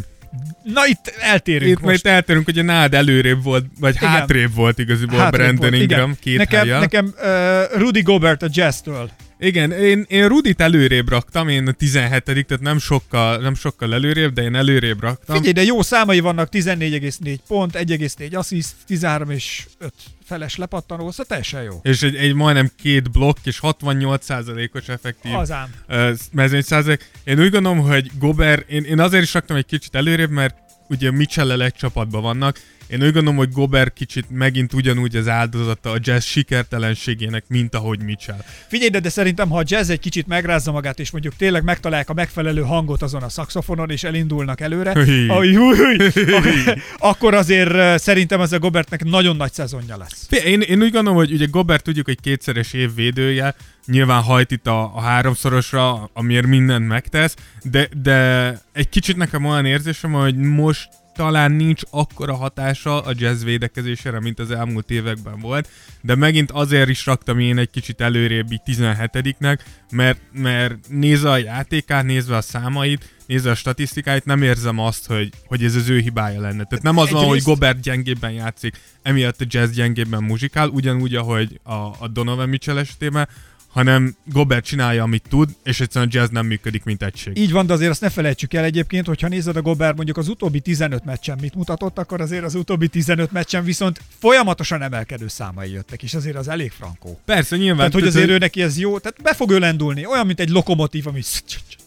[0.63, 1.85] Na itt eltérünk Itt most.
[1.91, 4.09] most eltérünk, hogy nád előrébb volt, vagy Igen.
[4.09, 6.17] hátrébb volt igaziból Hátrébb Brandon volt, Ingram igen.
[6.21, 6.79] két Nekem, helyen.
[6.79, 9.09] nekem uh, Rudy Gobert a Jazz-től.
[9.43, 14.33] Igen, én, én Rudit előrébb raktam, én a 17 tehát nem sokkal, nem sokkal előrébb,
[14.33, 15.35] de én előrébb raktam.
[15.35, 19.93] Figyelj, de jó számai vannak, 14,4 pont, 1,4 assziszt, 13 és 5
[20.25, 21.79] feles lepattanó, szóval teljesen jó.
[21.83, 25.69] És egy, egy majdnem két blokk, és 68%-os effektív Azám.
[25.87, 27.09] ö, mezőny százalék.
[27.23, 30.55] Én úgy gondolom, hogy Gober, én, én azért is raktam egy kicsit előrébb, mert
[30.89, 32.59] ugye mitchell egy csapatban vannak.
[32.91, 38.03] Én úgy gondolom, hogy Gober kicsit megint ugyanúgy az áldozata a jazz sikertelenségének, mint ahogy
[38.03, 38.43] Mitchell.
[38.67, 42.09] Figyelj, de, de szerintem, ha a jazz egy kicsit megrázza magát, és mondjuk tényleg megtalálják
[42.09, 45.27] a megfelelő hangot azon a szaxofonon, és elindulnak előre, Hű.
[45.27, 46.03] hú, hú,
[46.35, 50.27] ak- akkor azért szerintem az a Gobertnek nagyon nagy szezonja lesz.
[50.45, 54.67] Én, én úgy gondolom, hogy ugye Gobert tudjuk, hogy kétszeres év védője, nyilván hajt itt
[54.67, 60.89] a, a háromszorosra, amiért mindent megtesz, de, de egy kicsit nekem olyan érzésem, hogy most
[61.15, 65.69] talán nincs akkora hatása a jazz védekezésére, mint az elmúlt években volt,
[66.01, 69.59] de megint azért is raktam én egy kicsit előrébbi 17-nek,
[69.91, 75.29] mert, mert nézve a játékát, nézve a számait, nézve a statisztikáit, nem érzem azt, hogy,
[75.45, 76.63] hogy ez az ő hibája lenne.
[76.63, 81.59] Tehát nem az van, hogy Gobert gyengébben játszik, emiatt a jazz gyengébben muzsikál, ugyanúgy, ahogy
[81.63, 83.27] a, a Donovan Mitchell esetében,
[83.71, 87.37] hanem Gobert csinálja, amit tud, és egyszerűen a jazz nem működik, mint egység.
[87.37, 90.27] Így van, de azért azt ne felejtsük el egyébként, hogyha nézed a Gobert mondjuk az
[90.27, 95.71] utóbbi 15 meccsen mit mutatott, akkor azért az utóbbi 15 meccsen viszont folyamatosan emelkedő számai
[95.71, 97.19] jöttek, és azért az elég frankó.
[97.25, 97.77] Persze, nyilván.
[97.77, 100.49] Tehát, hogy azért ő neki ez jó, tehát be fog ő lendulni, olyan, mint egy
[100.49, 101.21] lokomotív, ami...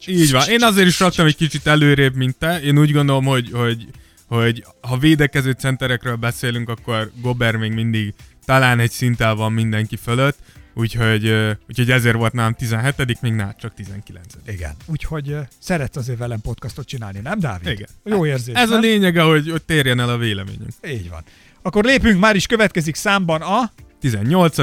[0.06, 0.48] Így van.
[0.48, 2.60] Én azért is raktam egy kicsit előrébb, mint te.
[2.60, 3.86] Én úgy gondolom, hogy, hogy,
[4.26, 10.38] hogy ha védekező centerekről beszélünk, akkor Gober még mindig talán egy szinttel van mindenki fölött,
[10.74, 11.34] úgyhogy,
[11.68, 14.74] úgyhogy ezért volt nálam 17 még nád csak 19 Igen.
[14.86, 17.68] Úgyhogy szeretsz azért velem podcastot csinálni, nem, Dávid?
[17.68, 17.88] Igen.
[18.04, 18.80] Jó érzés, Ez a nem?
[18.80, 20.70] lényege, hogy, hogy térjen el a véleményünk.
[20.86, 21.22] Így van.
[21.62, 23.72] Akkor lépünk, már is következik számban a...
[24.00, 24.56] 18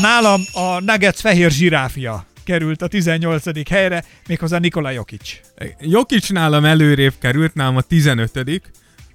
[0.00, 3.68] Nálam a Nuggets fehér zsiráfja került a 18.
[3.68, 5.40] helyre, méghozzá Nikola Jokic.
[5.80, 8.44] Jokic nálam előrébb került, nálam a 15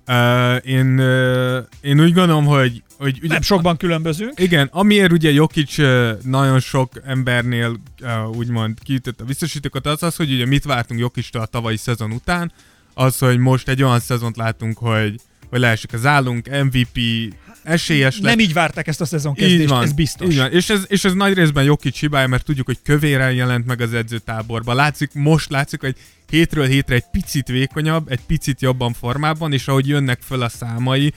[0.08, 4.40] Uh, én, uh, én úgy gondolom, hogy, hogy ugye, Nem sokban különbözünk.
[4.40, 10.16] Igen, amiért ugye Jokic ö, nagyon sok embernél uh, úgymond kiütött a biztosítékot, az az,
[10.16, 12.52] hogy ugye mit vártunk Jokictól a tavalyi szezon után,
[12.94, 17.00] az, hogy most egy olyan szezont látunk, hogy, hogy leesik az állunk, MVP
[17.64, 18.36] esélyes lett.
[18.36, 20.34] Nem így várták ezt a szezonkezdést, Így van, ez biztos.
[20.34, 20.52] Így van.
[20.52, 23.94] És, ez, és ez nagy részben Jokic hibája, mert tudjuk, hogy kövéren jelent meg az
[23.94, 24.76] edzőtáborban.
[24.76, 25.96] Látszik, most látszik, hogy
[26.30, 31.14] hétről hétre egy picit vékonyabb, egy picit jobban formában, és ahogy jönnek föl a számai,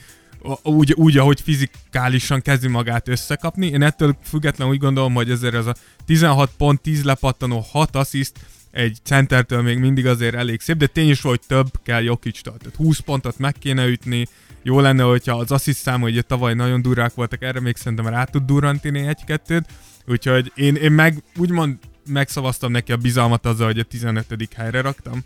[0.63, 3.67] úgy, úgy, ahogy fizikálisan kezdi magát összekapni.
[3.67, 8.37] Én ettől függetlenül úgy gondolom, hogy ezért ez a 16 pont, 10 lepattanó, 6 assziszt
[8.71, 12.57] egy centertől még mindig azért elég szép, de tény is, hogy több kell Jokictól.
[12.57, 14.27] Tehát 20 pontot meg kéne ütni,
[14.63, 18.23] jó lenne, hogyha az assziszt száma, ugye tavaly nagyon durák voltak, erre még szerintem rá
[18.23, 19.65] tud durrantini egy-kettőt,
[20.05, 21.77] úgyhogy én, én meg úgymond
[22.07, 24.25] megszavaztam neki a bizalmat azzal, hogy a 15.
[24.55, 25.23] helyre raktam.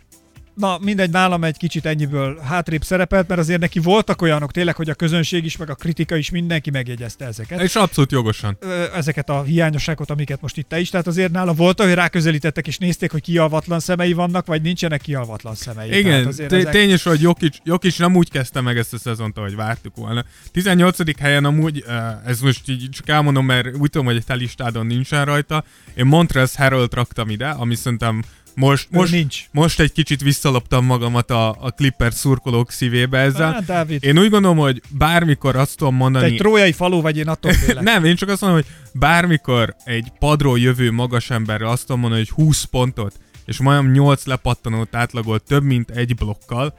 [0.54, 4.90] Na, mindegy, nálam egy kicsit ennyiből hátrébb szerepelt, mert azért neki voltak olyanok tényleg, hogy
[4.90, 7.60] a közönség is, meg a kritika is, mindenki megjegyezte ezeket.
[7.62, 8.58] És abszolút jogosan.
[8.94, 10.90] Ezeket a hiányosságokat, amiket most itt te is.
[10.90, 15.54] Tehát azért nála volt, hogy ráközelítettek és nézték, hogy kialvatlan szemei vannak, vagy nincsenek kialvatlan
[15.54, 15.98] szemei.
[15.98, 19.96] Igen, azért ezek- hogy Jokic, Jokic nem úgy kezdte meg ezt a szezont, ahogy vártuk
[19.96, 20.24] volna.
[20.52, 21.18] 18.
[21.20, 21.84] helyen amúgy,
[22.26, 25.64] ez most így csak elmondom, mert úgy tudom, hogy egy te listádon nincsen rajta.
[25.94, 28.22] Én Montrezl Harrell raktam ide, ami szerintem
[28.54, 29.44] most, most, nincs.
[29.50, 33.54] most egy kicsit visszaloptam magamat a, a Clippers szurkolók szívébe ezzel.
[33.54, 36.24] Á, Dávid, Én úgy gondolom, hogy bármikor azt tudom te mondani...
[36.24, 37.82] egy trójai falu vagy, én attól félek.
[37.82, 42.20] Nem, én csak azt mondom, hogy bármikor egy padról jövő magas emberre azt tudom mondani,
[42.20, 43.14] hogy 20 pontot,
[43.44, 46.74] és majdnem 8 lepattanót átlagolt több mint egy blokkal,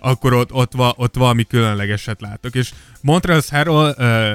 [0.00, 2.54] akkor ott, ott, va, ott valami különlegeset látok.
[2.54, 4.34] És Montrezl Harrell ö,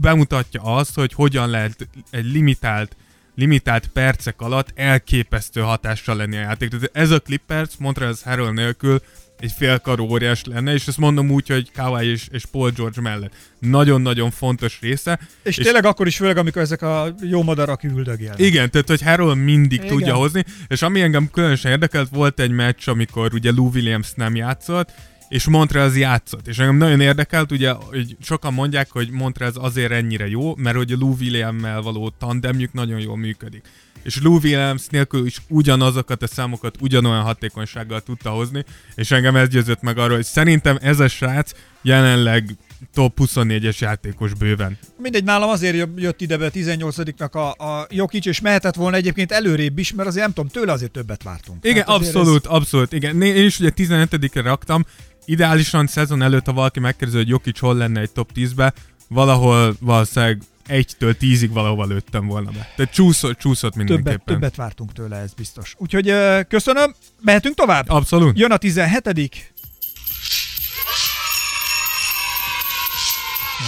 [0.00, 2.96] bemutatja azt, hogy hogyan lehet egy limitált
[3.36, 6.68] limitált percek alatt elképesztő hatással lenni a játék.
[6.68, 9.00] Tehát ez a Clippers Montrezl Harrell nélkül
[9.40, 13.32] egy félkarú óriás lenne, és ezt mondom úgy, hogy Kawhi és, és Paul George mellett.
[13.58, 15.18] Nagyon-nagyon fontos része.
[15.42, 18.38] És, és tényleg akkor is, főleg amikor ezek a jó madarak üldögélnek.
[18.38, 19.84] Igen, tehát hogy Harrell mindig Igen.
[19.84, 19.96] Igen.
[19.96, 24.36] tudja hozni, és ami engem különösen érdekelt, volt egy meccs, amikor ugye Lou Williams nem
[24.36, 24.92] játszott,
[25.28, 26.48] és Montrez játszott.
[26.48, 30.92] És engem nagyon érdekelt, ugye, hogy sokan mondják, hogy Montrez azért ennyire jó, mert hogy
[30.92, 33.62] a Lou Williams-mel való tandemjük nagyon jól működik.
[34.02, 39.48] És Lou Williams nélkül is ugyanazokat a számokat ugyanolyan hatékonysággal tudta hozni, és engem ez
[39.48, 42.56] győzött meg arról, hogy szerintem ez a srác jelenleg
[42.94, 44.78] top 24-es játékos bőven.
[44.98, 49.78] Mindegy, nálam azért jött ide be 18-nak a, a Jokic, és mehetett volna egyébként előrébb
[49.78, 51.64] is, mert azért nem tudom, tőle azért többet vártunk.
[51.64, 52.50] Igen, Tehát abszolút, ez...
[52.50, 52.92] abszolút.
[52.92, 53.22] Igen.
[53.22, 54.84] Én is ugye 17-re raktam,
[55.26, 58.72] ideálisan szezon előtt, ha valaki megkérdezi, hogy Jokic hol lenne egy top 10-be,
[59.08, 62.68] valahol valószínűleg egytől tízig valahova lőttem volna be.
[62.76, 64.18] Tehát csúszott, csúszott mindenképpen.
[64.18, 65.74] Többet, többet vártunk tőle, ez biztos.
[65.78, 66.12] Úgyhogy
[66.48, 67.88] köszönöm, mehetünk tovább?
[67.88, 68.38] Abszolút.
[68.38, 69.54] Jön a 17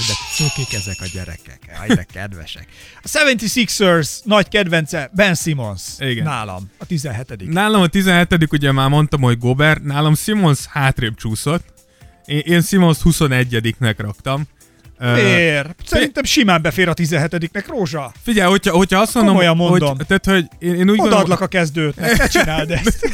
[0.07, 1.59] de cukik ezek a gyerekek.
[1.81, 2.68] Aj, de kedvesek.
[3.03, 5.83] A 76ers nagy kedvence Ben Simmons.
[5.98, 6.24] Igen.
[6.24, 6.70] Nálam.
[6.79, 9.79] A 17 Nálam a 17 ugye már mondtam, hogy Gober.
[9.79, 11.64] Nálam Simmons hátrébb csúszott.
[12.24, 14.42] Én, én Simmons 21-nek raktam.
[15.01, 15.74] Fér.
[15.87, 18.12] Szerintem simán befér a 17-nek, Rózsa.
[18.22, 19.96] Figyelj, hogyha, hogyha azt mondom, Komolyan mondom.
[19.96, 23.09] Hogy, tehát, hogy én, én úgy Odaadlak gondolom, a kezdőt, ne csináld ezt.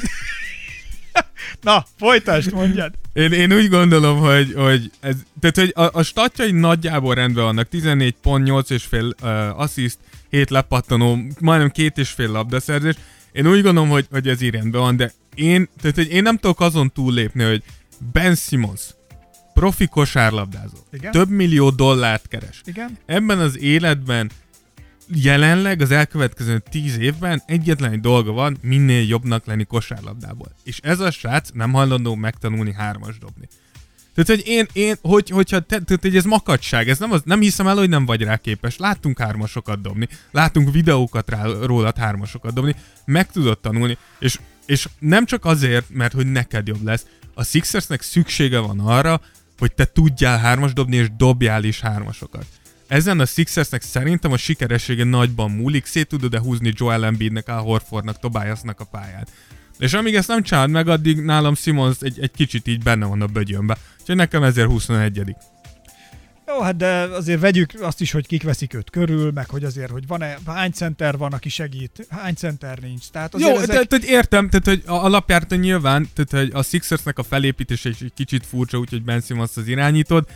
[1.61, 2.93] Na, folytasd, mondjad.
[3.13, 7.69] Én, én úgy gondolom, hogy, hogy, ez, tehát, hogy a, a statjai nagyjából rendben vannak.
[7.69, 9.99] 14 pont, 8 és fél uh, assist,
[10.31, 12.95] 7 lepattanó, majdnem két és fél labdaszerzés.
[13.33, 16.37] Én úgy gondolom, hogy, hogy ez így rendben van, de én, tehát, hogy én nem
[16.37, 17.63] tudok azon túllépni, hogy
[18.13, 18.81] Ben Simmons,
[19.55, 21.13] profi kosárlabdázó, Igen?
[21.13, 22.61] több millió dollárt keres.
[22.65, 22.99] Igen?
[23.07, 24.31] Ebben az életben
[25.09, 30.53] jelenleg az elkövetkező tíz évben egyetlen egy dolga van, minél jobbnak lenni kosárlabdából.
[30.65, 33.49] És ez a srác nem hajlandó megtanulni hármas dobni.
[34.15, 37.41] Tehát, hogy én, én hogy, hogyha te, tehát, hogy ez makadság, ez nem, az, nem
[37.41, 38.77] hiszem el, hogy nem vagy rá képes.
[38.77, 45.27] Láttunk hármasokat dobni, láttunk videókat rá, rólad hármasokat dobni, meg tudod tanulni, és, és nem
[45.27, 49.21] csak azért, mert hogy neked jobb lesz, a Sixersnek szüksége van arra,
[49.59, 52.47] hogy te tudjál hármas dobni, és dobjál is hármasokat.
[52.87, 58.19] Ezen a Sixersnek szerintem a sikeressége nagyban múlik, szét tudod-e húzni Joel Embiidnek, Al Horfordnak,
[58.19, 59.31] Tobiasnak a pályát.
[59.79, 63.23] És amíg ezt nem csináld meg, addig nálam Simons egy, egy kicsit így benne van
[63.23, 63.77] a bögyönbe.
[64.01, 65.35] Úgyhogy nekem ezért 21
[66.47, 69.91] jó, hát de azért vegyük azt is, hogy kik veszik őt körül, meg hogy azért,
[69.91, 73.09] hogy van-e, hány center van, aki segít, hány center nincs.
[73.09, 73.87] Tehát azért Jó, ezek...
[73.87, 78.47] tehát értem, tehát hogy alapjártan nyilván, tehát hogy a Sixersnek a felépítése is egy kicsit
[78.47, 80.27] furcsa, úgyhogy Ben Simmons az irányítod,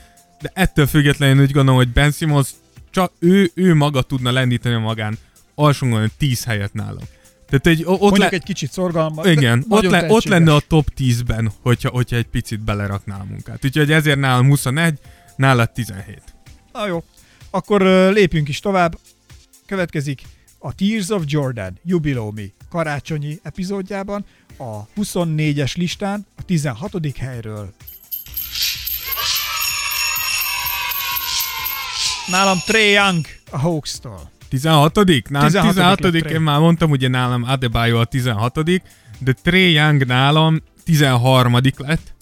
[0.40, 2.48] de ettől függetlenül úgy gondolom, hogy Ben Simmons
[2.90, 5.18] csak ő, ő maga tudna lendíteni magán
[5.55, 7.05] alsóngon 10 helyet nálam.
[7.48, 8.29] Tehát egy, ott le...
[8.29, 9.27] egy kicsit szorgalma.
[9.27, 13.64] Igen, ott, le, ott lenne a top 10-ben, hogyha, hogyha egy picit belerakná a munkát.
[13.64, 14.98] Úgyhogy ezért nálam 21,
[15.37, 16.22] nálad 17.
[16.72, 17.05] Na jó,
[17.51, 18.98] akkor uh, lépjünk is tovább.
[19.66, 20.22] Következik
[20.59, 24.24] a Tears of Jordan jubilómi karácsonyi epizódjában
[24.59, 27.16] a 24-es listán a 16.
[27.16, 27.74] helyről
[32.31, 34.31] Nálam Trey Young a Hawks-tól.
[34.49, 34.95] 16
[35.29, 38.64] Nálam 16 16 én már mondtam, ugye nálam Adebayo a 16
[39.19, 42.17] de Trey Young nálam 13 lett.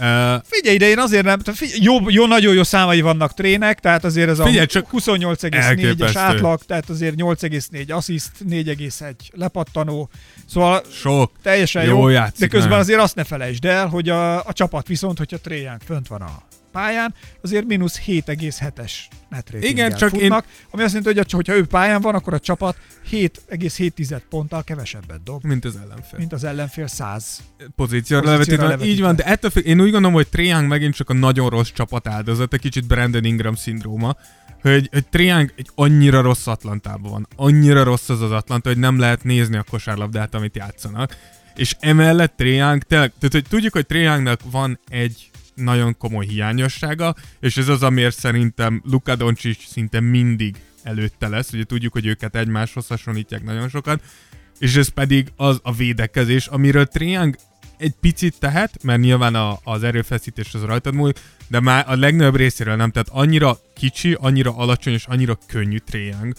[0.00, 4.04] Uh, figyelj, de én azért nem, figyelj, jó, jó, nagyon jó számai vannak trének, tehát
[4.04, 10.10] azért ez figyelj, a 28,4-es átlag, tehát azért 8,4 assziszt, 4,1 lepattanó,
[10.46, 12.78] szóval Sok, teljesen jó, jó játszik, de közben nem.
[12.78, 16.47] azért azt ne felejtsd el, hogy a, a csapat viszont, hogyha Young fönt van a
[16.78, 18.92] pályán, azért mínusz 7,7-es
[19.28, 20.66] net Igen, csak futnak, én...
[20.70, 22.76] ami azt jelenti, hogy hogyha ő pályán van, akkor a csapat
[23.10, 25.44] 7,7 ponttal kevesebbet dob.
[25.44, 26.18] Mint az ellenfél.
[26.18, 27.40] Mint az ellenfél 100
[27.76, 28.78] pozícióra levetítve.
[28.82, 31.70] Így van, de ettől függ, én úgy gondolom, hogy Triang megint csak a nagyon rossz
[31.70, 34.16] csapat áldozat, egy kicsit Brandon Ingram szindróma,
[34.62, 38.98] hogy, hogy Triang egy annyira rossz Atlantában van, annyira rossz az az Atlanta, hogy nem
[38.98, 41.16] lehet nézni a kosárlabdát, amit játszanak.
[41.54, 47.68] És emellett Triang, tehát, hogy tudjuk, hogy Triangnak van egy nagyon komoly hiányossága, és ez
[47.68, 53.42] az, amiért szerintem Luka Doncic szinte mindig előtte lesz, ugye tudjuk, hogy őket egymáshoz hasonlítják
[53.42, 54.02] nagyon sokat,
[54.58, 57.36] és ez pedig az a védekezés, amiről Triang
[57.76, 61.18] egy picit tehet, mert nyilván a, az erőfeszítés az rajtad múlik,
[61.48, 66.32] de már a legnagyobb részéről nem, tehát annyira kicsi, annyira alacsony és annyira könnyű Triang,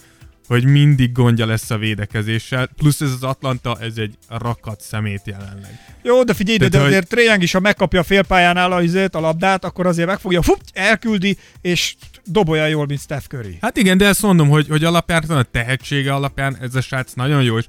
[0.49, 5.79] hogy mindig gondja lesz a védekezéssel, plusz ez az Atlanta, ez egy rakat szemét jelenleg.
[6.03, 6.87] Jó, de figyelj, Tehát, de hogy...
[6.87, 10.61] azért Treyang is, ha megkapja a félpályánál a, izét, a labdát, akkor azért megfogja, fup,
[10.73, 13.57] elküldi, és dobolja jól, mint Steph Curry.
[13.61, 17.43] Hát igen, de ezt mondom, hogy, hogy alapján a tehetsége alapján ez a srác nagyon
[17.43, 17.65] jó, és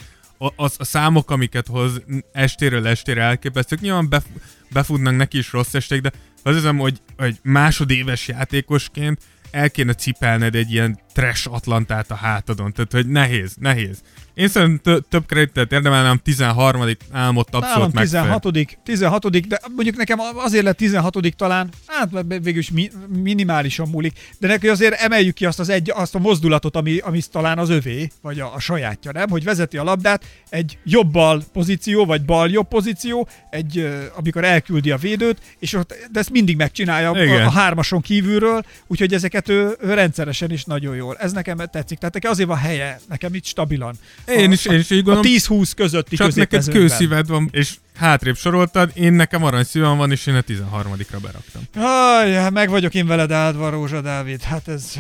[0.56, 4.24] az, a számok, amiket hoz estéről estére elképesztők, nyilván bef,
[4.72, 6.12] befutnak neki is rossz esték, de
[6.42, 12.72] az hiszem, hogy, hogy másodéves játékosként el kéne cipelned egy ilyen trash Atlantát a hátadon.
[12.72, 14.02] Tehát, hogy nehéz, nehéz.
[14.34, 16.82] Én szerintem tö- több kreditet érdemelnem, 13.
[17.10, 18.40] álmot abszolút megfelel.
[18.40, 24.18] 16 16 de mondjuk nekem azért lett 16 talán, hát végül is mi, minimálisan múlik,
[24.38, 27.68] de neki azért emeljük ki azt, az egy, azt a mozdulatot, ami, ami talán az
[27.68, 29.28] övé, vagy a, a sajátja, nem?
[29.28, 34.90] Hogy vezeti a labdát, egy jobb bal pozíció, vagy bal jobb pozíció, egy, amikor elküldi
[34.90, 37.42] a védőt, és ott, de ezt mindig megcsinálja Igen.
[37.42, 41.09] a, a hármason kívülről, úgyhogy ezeket ő, ő rendszeresen is nagyon jól.
[41.18, 43.94] Ez nekem tetszik, tehát neki azért van helye, nekem itt stabilan.
[44.26, 45.32] Én is, én is így A gondolom.
[45.36, 50.34] 10-20 közötti Csak neked kőszíved van, és hátrébb soroltad, én nekem aranyszívem van, és én
[50.34, 51.62] a 13-ra beraktam.
[51.84, 54.42] Aj, meg vagyok én veled áldva, Rózsa Dávid.
[54.42, 54.92] Hát ez...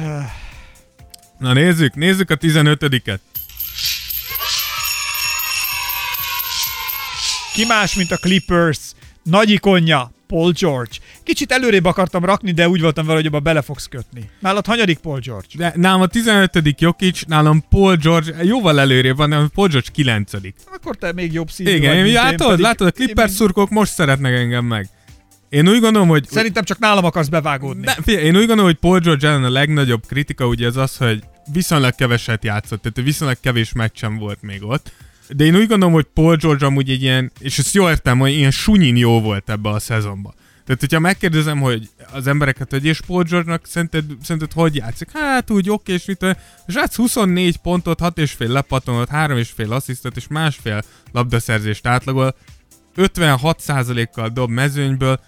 [1.38, 3.18] Na nézzük, nézzük a 15-et.
[7.52, 8.78] Ki más, mint a Clippers
[9.22, 10.92] nagy ikonja, Paul George.
[11.22, 14.30] Kicsit előrébb akartam rakni, de úgy voltam vele, hogy abba bele fogsz kötni.
[14.38, 15.46] Nálad hanyadik Paul George?
[15.56, 16.80] De nálam a 15.
[16.80, 20.32] Jokic, nálam Paul George jóval előrébb van, nálam Paul George 9.
[20.72, 23.30] Akkor te még jobb szívű Igen, vagy, én, mint én, látod, pedig látod, a Clippers
[23.30, 24.88] szurkok most szeretnek engem meg.
[25.48, 26.26] Én úgy gondolom, hogy...
[26.28, 27.84] Szerintem csak nálam akarsz bevágódni.
[27.84, 30.96] Ne, figyelj, én úgy gondolom, hogy Paul George ellen a legnagyobb kritika ugye az az,
[30.96, 34.92] hogy viszonylag keveset játszott, tehát viszonylag kevés meccsen volt még ott.
[35.36, 38.30] De én úgy gondolom, hogy Paul George amúgy egy ilyen, és ezt jól értem, hogy
[38.30, 40.34] ilyen sunyin jó volt ebbe a szezonba.
[40.64, 45.08] Tehát, hogyha megkérdezem, hogy az embereket, hogy és Paul George-nak szerinted, szerinted hogy játszik?
[45.12, 46.36] Hát úgy oké, és mit én.
[46.66, 52.34] Zsác 24 pontot, 6 és fél lepatonot, 3 és fél asszisztot és másfél labdaszerzést átlagol,
[52.96, 55.20] 56%-kal dob mezőnyből,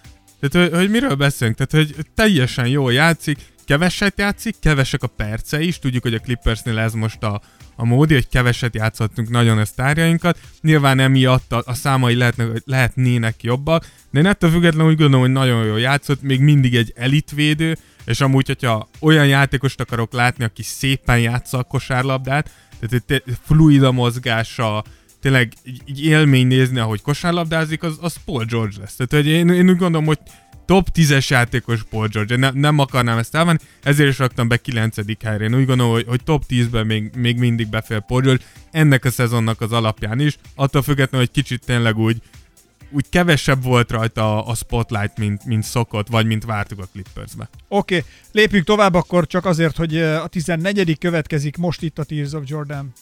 [0.49, 1.57] tehát, hogy, hogy miről beszélünk?
[1.57, 6.79] Tehát, hogy teljesen jól játszik, keveset játszik, kevesek a perce is, tudjuk, hogy a Clippersnél
[6.79, 7.41] ez most a,
[7.75, 13.43] a módi, hogy keveset játszottunk nagyon a sztárjainkat, nyilván emiatt a, a számai lehetnek, lehetnének
[13.43, 17.77] jobbak, de én ettől függetlenül úgy gondolom, hogy nagyon jól játszott, még mindig egy elitvédő,
[18.05, 23.33] és amúgy, hogyha olyan játékost akarok látni, aki szépen játsza a kosárlabdát, tehát egy te-
[23.45, 24.83] fluid a mozgása,
[25.21, 25.53] tényleg
[25.85, 28.95] így élmény nézni, ahogy kosárlabdázik, az, az Paul George lesz.
[28.95, 30.19] Tehát hogy én, én úgy gondolom, hogy
[30.65, 32.35] top 10-es játékos Paul George.
[32.35, 34.95] Ne, nem akarnám ezt elvenni, ezért is raktam be 9.
[35.23, 35.43] helyre.
[35.43, 39.11] Én úgy gondolom, hogy, hogy top 10-ben még, még mindig befér Paul George, ennek a
[39.11, 42.21] szezonnak az alapján is, attól függetlenül, hogy kicsit tényleg úgy,
[42.89, 47.49] úgy kevesebb volt rajta a, a spotlight, mint, mint szokott, vagy mint vártuk a Clippersbe.
[47.67, 50.97] Oké, okay, lépjünk tovább akkor csak azért, hogy eh, a 14.
[50.97, 52.93] következik most itt a Tears of Jordan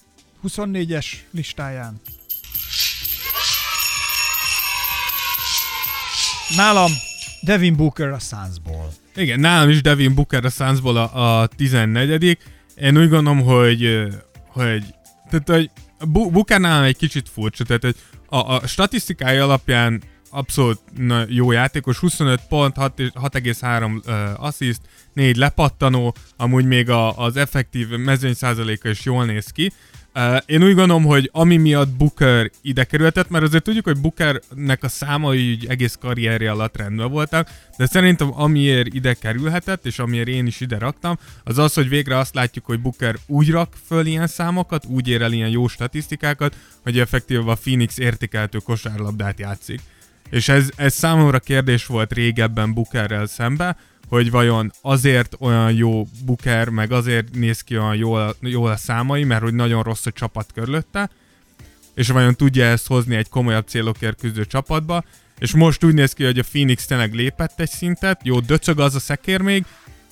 [0.47, 2.01] 24-es listáján.
[6.55, 6.91] Nálam
[7.41, 8.93] Devin Booker a Sunsból.
[9.15, 12.37] Igen, nálam is Devin Booker a Sunsból a, a 14
[12.75, 14.07] Én úgy gondolom, hogy,
[14.47, 14.83] hogy,
[15.29, 15.69] tehát, hogy
[16.07, 17.95] Booker nálam egy kicsit furcsa, tehát hogy
[18.27, 24.81] a, a statisztikái alapján abszolút na, jó játékos, 25 pont, 6 és- 6,3 uh, assziszt,
[25.13, 29.71] 4 lepattanó, amúgy még a, az effektív mezőny százaléka is jól néz ki.
[30.45, 34.87] Én úgy gondolom, hogy ami miatt Booker ide kerülhetett, mert azért tudjuk, hogy Bookernek a
[34.87, 40.45] számai úgy egész karrierje alatt rendben voltak, de szerintem amiért ide kerülhetett, és amiért én
[40.45, 44.27] is ide raktam, az az, hogy végre azt látjuk, hogy Booker úgy rak föl ilyen
[44.27, 49.79] számokat, úgy ér el ilyen jó statisztikákat, hogy effektív a Phoenix értékeltő kosárlabdát játszik.
[50.29, 53.77] És ez, ez számomra kérdés volt régebben Bookerrel szembe,
[54.11, 59.23] hogy vajon azért olyan jó Booker, meg azért néz ki olyan jól, jól a számai,
[59.23, 61.09] mert hogy nagyon rossz a csapat körülötte,
[61.93, 65.03] és vajon tudja ezt hozni egy komolyabb célokért küzdő csapatba,
[65.39, 68.95] és most úgy néz ki, hogy a Phoenix tényleg lépett egy szintet, jó, döcög az
[68.95, 69.65] a szekér még,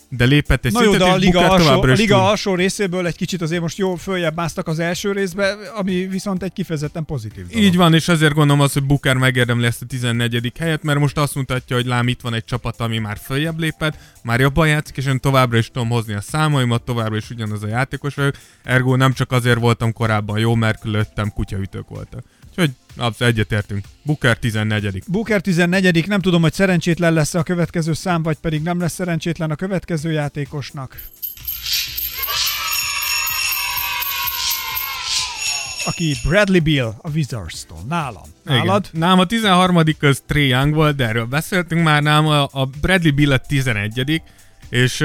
[0.09, 3.41] de lépett egy Na jó, de a liga, alsó, a liga alsó részéből egy kicsit
[3.41, 7.63] azért most jó följebb másztak az első részbe, ami viszont egy kifejezetten pozitív dolog.
[7.63, 10.51] Így van, és ezért gondolom azt, hogy Booker megérdemli ezt a 14.
[10.59, 13.97] helyet, mert most azt mutatja, hogy lám itt van egy csapat, ami már följebb lépett,
[14.23, 17.67] már jobban játszik, és én továbbra is tudom hozni a számaimat, továbbra is ugyanaz a
[17.67, 22.23] játékos vagyok, ergo nem csak azért voltam korábban jó, mert külöttem kutyaütők voltak.
[22.49, 22.71] Úgyhogy
[23.17, 23.85] egyetértünk.
[24.03, 25.03] Booker 14.
[25.07, 29.51] Booker 14 nem tudom, hogy szerencsétlen lesz a következő szám, vagy pedig nem lesz szerencsétlen
[29.51, 31.01] a következő játékosnak.
[35.85, 38.23] Aki Bradley Bill a Wizards-tól, nálam.
[38.43, 38.85] Nálad?
[38.87, 38.99] Igen.
[38.99, 39.83] Nálam a 13.
[39.99, 44.21] az Trey Young volt, de erről beszéltünk már, nálam a, Bradley Bill a 11.
[44.69, 45.03] És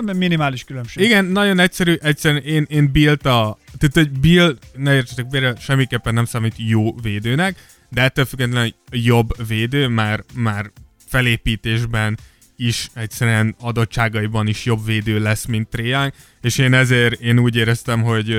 [0.00, 1.04] Minimális különbség.
[1.04, 3.58] igen, nagyon egyszerű, egyszerűen én, én Bill-t a...
[3.78, 7.56] Tehát, hogy Bill, ne értsetek semmiképpen nem számít jó védőnek,
[7.88, 10.70] de ettől függetlenül jobb védő, már, már
[11.06, 12.18] felépítésben
[12.56, 18.02] is egyszerűen adottságaiban is jobb védő lesz, mint Young, és én ezért én úgy éreztem,
[18.02, 18.38] hogy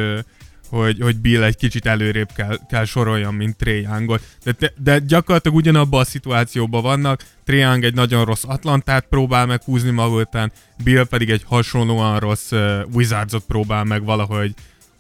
[0.74, 4.22] hogy, hogy Bill egy kicsit előrébb kell, kell soroljon, mint Trey Youngot.
[4.44, 9.90] De, de gyakorlatilag ugyanabban a szituációban vannak, Young egy nagyon rossz Atlantát próbál meg húzni
[9.90, 10.52] maga után,
[10.84, 14.54] Bill pedig egy hasonlóan rossz uh, Wizardsot próbál meg valahogy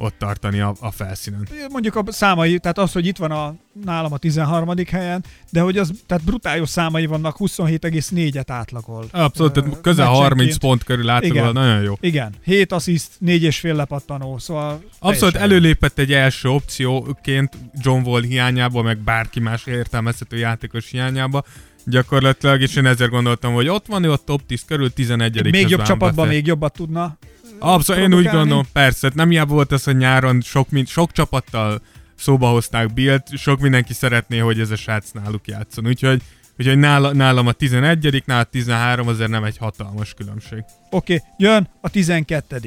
[0.03, 1.47] ott tartani a, a felszínen.
[1.69, 4.73] Mondjuk a számai, tehát az, hogy itt van a, nálam a 13.
[4.91, 9.05] helyen, de hogy az, tehát brutális számai vannak, 27,4-et átlagol.
[9.11, 11.53] Abszolút, tehát közel 30 pont körül átlagol, Igen.
[11.53, 11.93] nagyon jó.
[11.99, 14.83] Igen, 7 assziszt, 4 és fél lepattanó, szóval...
[14.99, 21.43] Abszolút előlépett egy első opcióként John Wall hiányába, meg bárki más értelmezhető játékos hiányába,
[21.85, 25.69] gyakorlatilag, és én ezért gondoltam, hogy ott van ő a top 10 körül 11 Még
[25.69, 27.17] jobb csapatban még jobbat tudna
[27.59, 31.81] Abszolút, én úgy gondolom, persze, nem hiába volt ez, hogy nyáron sok, mint, sok csapattal
[32.15, 35.87] szóba hozták Billt, sok mindenki szeretné, hogy ez a srác náluk játszon.
[35.87, 36.21] Úgyhogy,
[36.57, 40.63] úgyhogy nála, nálam a 11 nála a 13 azért nem egy hatalmas különbség.
[40.89, 42.59] Oké, okay, jön a 12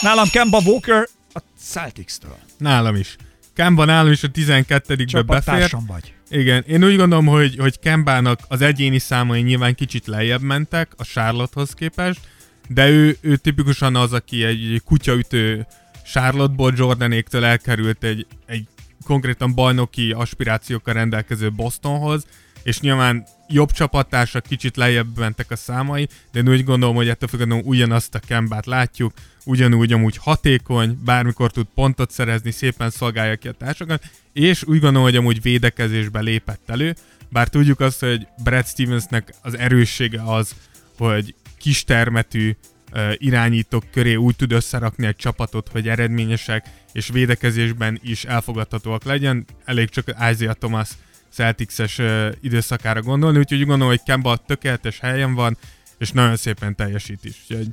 [0.00, 2.38] Nálam Kemba Walker a Celtics-től.
[2.58, 3.16] Nálam is.
[3.54, 5.70] Kemba nálam is a 12-be befér.
[5.86, 6.17] vagy.
[6.30, 11.04] Igen, én úgy gondolom, hogy, hogy Kembának az egyéni számai nyilván kicsit lejjebb mentek a
[11.04, 12.20] Charlottehoz képest,
[12.68, 15.66] de ő, ő tipikusan az, aki egy kutyaütő
[16.04, 18.66] Charlotte-ból Jordanéktől elkerült egy, egy
[19.04, 22.26] konkrétan bajnoki aspirációkkal rendelkező Bostonhoz,
[22.62, 27.28] és nyilván jobb csapattársak kicsit lejjebb mentek a számai, de én úgy gondolom, hogy ettől
[27.28, 29.12] függetlenül ugyanazt a Kembát látjuk,
[29.44, 35.02] ugyanúgy amúgy hatékony, bármikor tud pontot szerezni, szépen szolgálja ki a társakat, és úgy gondolom,
[35.02, 36.94] hogy amúgy védekezésbe lépett elő,
[37.28, 40.54] bár tudjuk azt, hogy Brad Stevensnek az erőssége az,
[40.98, 42.56] hogy kistermetű
[42.92, 49.44] uh, irányítók köré úgy tud összerakni egy csapatot, hogy eredményesek és védekezésben is elfogadhatóak legyen.
[49.64, 50.88] Elég csak Isaiah Thomas
[51.30, 52.00] Celtics-es
[52.40, 55.56] időszakára gondolni, úgyhogy gondolom, hogy Kemba tökéletes helyen van,
[55.98, 57.36] és nagyon szépen teljesít is.
[57.48, 57.68] Úgyhogy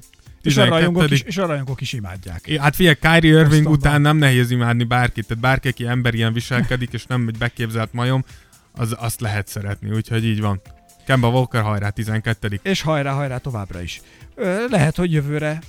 [0.46, 2.48] és a, rajongók is, és a rajongók is imádják.
[2.48, 6.34] É, hát figyelj, Kyrie Irving után nem nehéz imádni bárkit, tehát bárki, aki ember ilyen
[6.34, 8.26] viselkedik, és nem egy beképzelt majom,
[8.72, 10.62] az, azt lehet szeretni, úgyhogy így van.
[11.06, 14.02] Kemba Walker hajrá 12 És hajrá, hajrá továbbra is.
[14.36, 15.62] Ö, lehet, hogy jövőre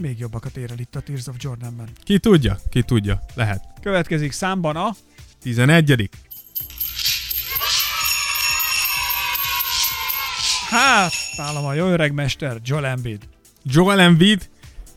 [0.00, 1.88] még jobbakat ér el itt a Tears of Jordanben.
[2.02, 3.64] Ki tudja, ki tudja, lehet.
[3.82, 4.94] Következik számban a...
[5.42, 6.10] 11
[10.74, 13.22] Hát, nálam a jó öreg mester, Joel Embiid.
[13.62, 14.48] Joel Embiid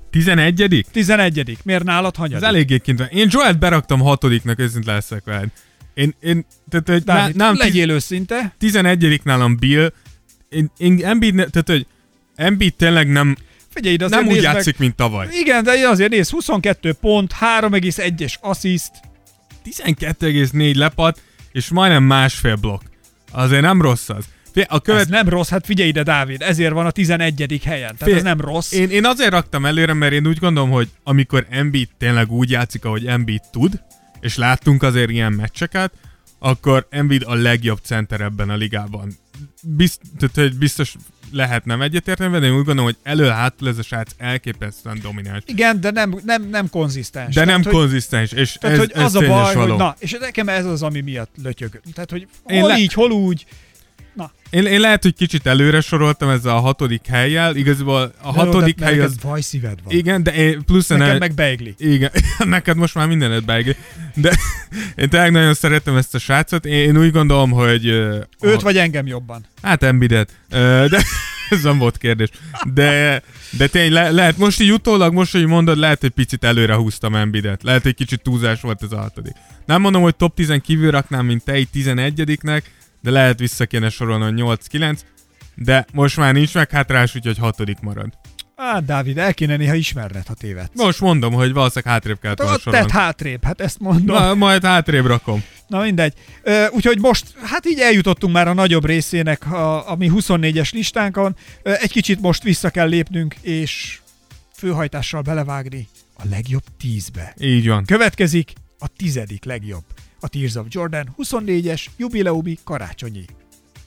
[0.09, 2.38] 11 11 Miért nálad hanyadik?
[2.38, 3.07] Ez eléggé kint van.
[3.07, 5.47] Én Joel-t beraktam hatodiknak, őszint leszek veled.
[5.93, 8.55] Én, én, tehát, hogy Dávid, nem, legyél őszinte.
[8.57, 9.93] 11 nálam Bill.
[10.49, 11.86] Én, én Embiid, tehát, hogy
[12.36, 13.36] Embiid tényleg nem,
[13.69, 14.82] Figyelj, de nem úgy játszik, meg.
[14.88, 15.28] mint tavaly.
[15.32, 18.91] Igen, de azért néz, 22 pont, 3,1-es assziszt.
[19.65, 21.21] 12,4 lepat,
[21.51, 22.82] és majdnem másfél blokk.
[23.32, 24.25] Azért nem rossz az.
[24.68, 25.01] A követ...
[25.01, 27.62] Ez nem rossz, hát figyelj ide, Dávid, ezért van a 11.
[27.64, 27.95] helyen.
[27.97, 28.16] Tehát Fél...
[28.16, 28.72] ez nem rossz.
[28.72, 32.86] Én, én azért raktam előre, mert én úgy gondolom, hogy amikor Embiid tényleg úgy játszik,
[32.86, 33.82] ahogy Embiid tud,
[34.20, 35.91] és láttunk azért ilyen meccseket,
[36.39, 39.18] akkor Embiid a legjobb center ebben a ligában.
[39.62, 40.01] Bizt,
[40.34, 40.95] tehát, biztos
[41.32, 45.43] lehet nem egyetérteni, de én úgy gondolom, hogy elő-hátul ez a srác elképesztően domináns.
[45.45, 47.36] Igen, de nem, nem, nem konzisztens.
[47.36, 49.70] De tehát, nem hogy, konzisztens, és tehát, ez, hogy ez az a baj, való.
[49.70, 51.82] hogy na, és nekem ez az, ami miatt lötyög.
[51.93, 52.78] Tehát, hogy hol én le...
[52.78, 53.45] így, hol úgy,
[54.18, 54.32] Na.
[54.49, 58.84] Én, én lehet, hogy kicsit előre soroltam ezzel a hatodik helyjel, igazából a de hatodik
[58.84, 59.15] hely az...
[59.22, 59.93] vajszíved van.
[59.93, 60.88] Igen, de én plusz...
[60.88, 61.18] Neked ne...
[61.18, 61.76] meg beigli.
[61.78, 63.76] Igen, neked most már mindenet beigli.
[64.13, 64.38] De
[65.01, 66.65] én tényleg nagyon szeretem ezt a srácot.
[66.65, 67.86] Én, én úgy gondolom, hogy...
[67.86, 68.59] Őt a...
[68.59, 69.45] vagy engem jobban?
[69.61, 70.32] Hát Embidet.
[70.49, 70.89] De
[71.49, 72.30] ez nem volt kérdés.
[72.74, 76.76] De, de tényleg le, lehet, most így utólag, most, hogy mondod, lehet, hogy picit előre
[76.76, 77.63] húztam Embidet.
[77.63, 79.34] Lehet, hogy kicsit túlzás volt ez a hatodik.
[79.65, 82.61] Nem mondom, hogy top 10 kívül raknám, mint te egy 11-nek,
[83.02, 85.00] de lehet vissza kéne sorolni a 8-9,
[85.56, 88.14] de most már nincs meg hátrás, úgyhogy hatodik marad.
[88.60, 90.70] Á, Dávid, el kéne néha ismerned, ha tévedsz.
[90.76, 92.88] Most mondom, hogy valószínűleg hátrébb kell hát, sorolni.
[92.88, 94.16] Tedd hátrébb, hát ezt mondom.
[94.16, 95.43] Na, majd hátrébb rakom.
[95.68, 96.14] Na mindegy.
[96.70, 101.36] Úgyhogy most, hát így eljutottunk már a nagyobb részének a, a mi 24-es listánkon.
[101.64, 104.00] Egy kicsit most vissza kell lépnünk, és
[104.54, 105.88] főhajtással belevágni
[106.18, 107.34] a legjobb tízbe.
[107.39, 107.86] Így van.
[107.86, 109.84] Következik a tizedik legjobb
[110.28, 113.25] a Tears of Jordan 24-es jubileumi karácsonyi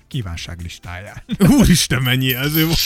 [0.09, 1.23] kívánságlistáján.
[1.59, 2.79] Úristen, mennyi jelző volt!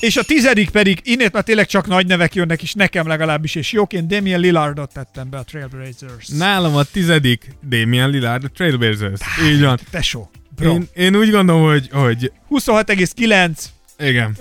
[0.00, 3.72] És a tizedik pedig, innét már tényleg csak nagy nevek jönnek is, nekem legalábbis, és
[3.72, 6.28] jóként Damien Lillardot tettem be a Trailblazers.
[6.28, 9.20] Nálam a tizedik Damien Lillard, a Trailblazers.
[9.20, 9.78] Hát, Így van.
[9.90, 10.30] Tesó.
[10.62, 11.88] Én, én úgy gondolom, hogy...
[11.92, 12.32] hogy...
[12.50, 13.58] 26,9
[13.98, 14.36] igen.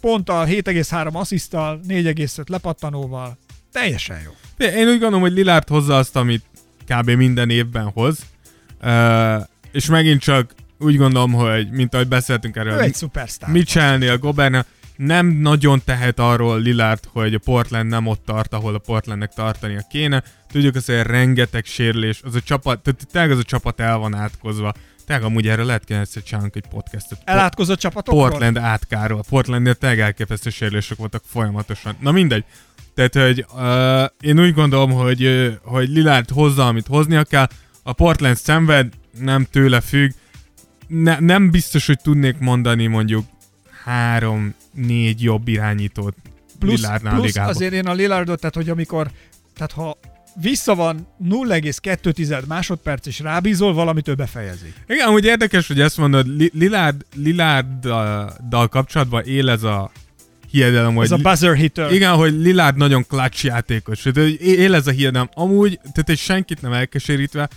[0.00, 3.38] Ponttal, 7,3 asszisztal, 4,5 lepattanóval,
[3.72, 4.30] Teljesen jó.
[4.66, 6.44] Én úgy gondolom, hogy Lillard hozza azt, amit
[6.86, 7.10] kb.
[7.10, 8.18] minden évben hoz.
[8.82, 13.50] Uh, és megint csak úgy gondolom, hogy mint ahogy beszéltünk Ő erről, egy szupersztár.
[13.50, 14.64] Mitchellnél, Goberna
[14.96, 19.82] nem nagyon tehet arról Lillard, hogy a Portland nem ott tart, ahol a Portlandnek tartania
[19.90, 20.22] kéne.
[20.52, 24.14] Tudjuk azt, hogy rengeteg sérülés, az a csapat, tehát tényleg az a csapat el van
[24.14, 24.74] átkozva.
[25.06, 27.18] Tehát amúgy erről lehet kell egyszer csinálnunk egy podcastot.
[27.24, 28.28] Elátkozott csapatokról?
[28.28, 29.22] Portland átkáról.
[29.28, 31.96] Portlandnél tényleg elképesztő sérülések voltak folyamatosan.
[32.00, 32.44] Na mindegy.
[32.94, 37.48] Tehát, hogy uh, én úgy gondolom, hogy, uh, hogy Lillard hozza, amit hoznia kell.
[37.82, 40.10] A Portland szenved, nem tőle függ.
[40.86, 43.24] Ne, nem biztos, hogy tudnék mondani mondjuk
[43.84, 46.14] három-négy jobb irányítót
[46.58, 47.50] Plusz, Lillardnál plusz ligában.
[47.50, 49.10] azért én a Lillardot, tehát hogy amikor,
[49.54, 49.98] tehát ha
[50.40, 54.72] vissza van 0,2 másodperc és rábízol, valamit ő befejezi.
[54.86, 59.90] Igen, amúgy érdekes, hogy ezt mondod, Li- Lillard, Lillarddal kapcsolatban él ez a
[60.50, 61.92] hiedelem, hogy Ez a buzzer hitter.
[61.92, 64.02] Igen, hogy Lillard nagyon clutch játékos.
[64.02, 65.28] Tehát, él ez a hiedelem.
[65.34, 67.48] Amúgy, tehát egy senkit nem elkeserítve,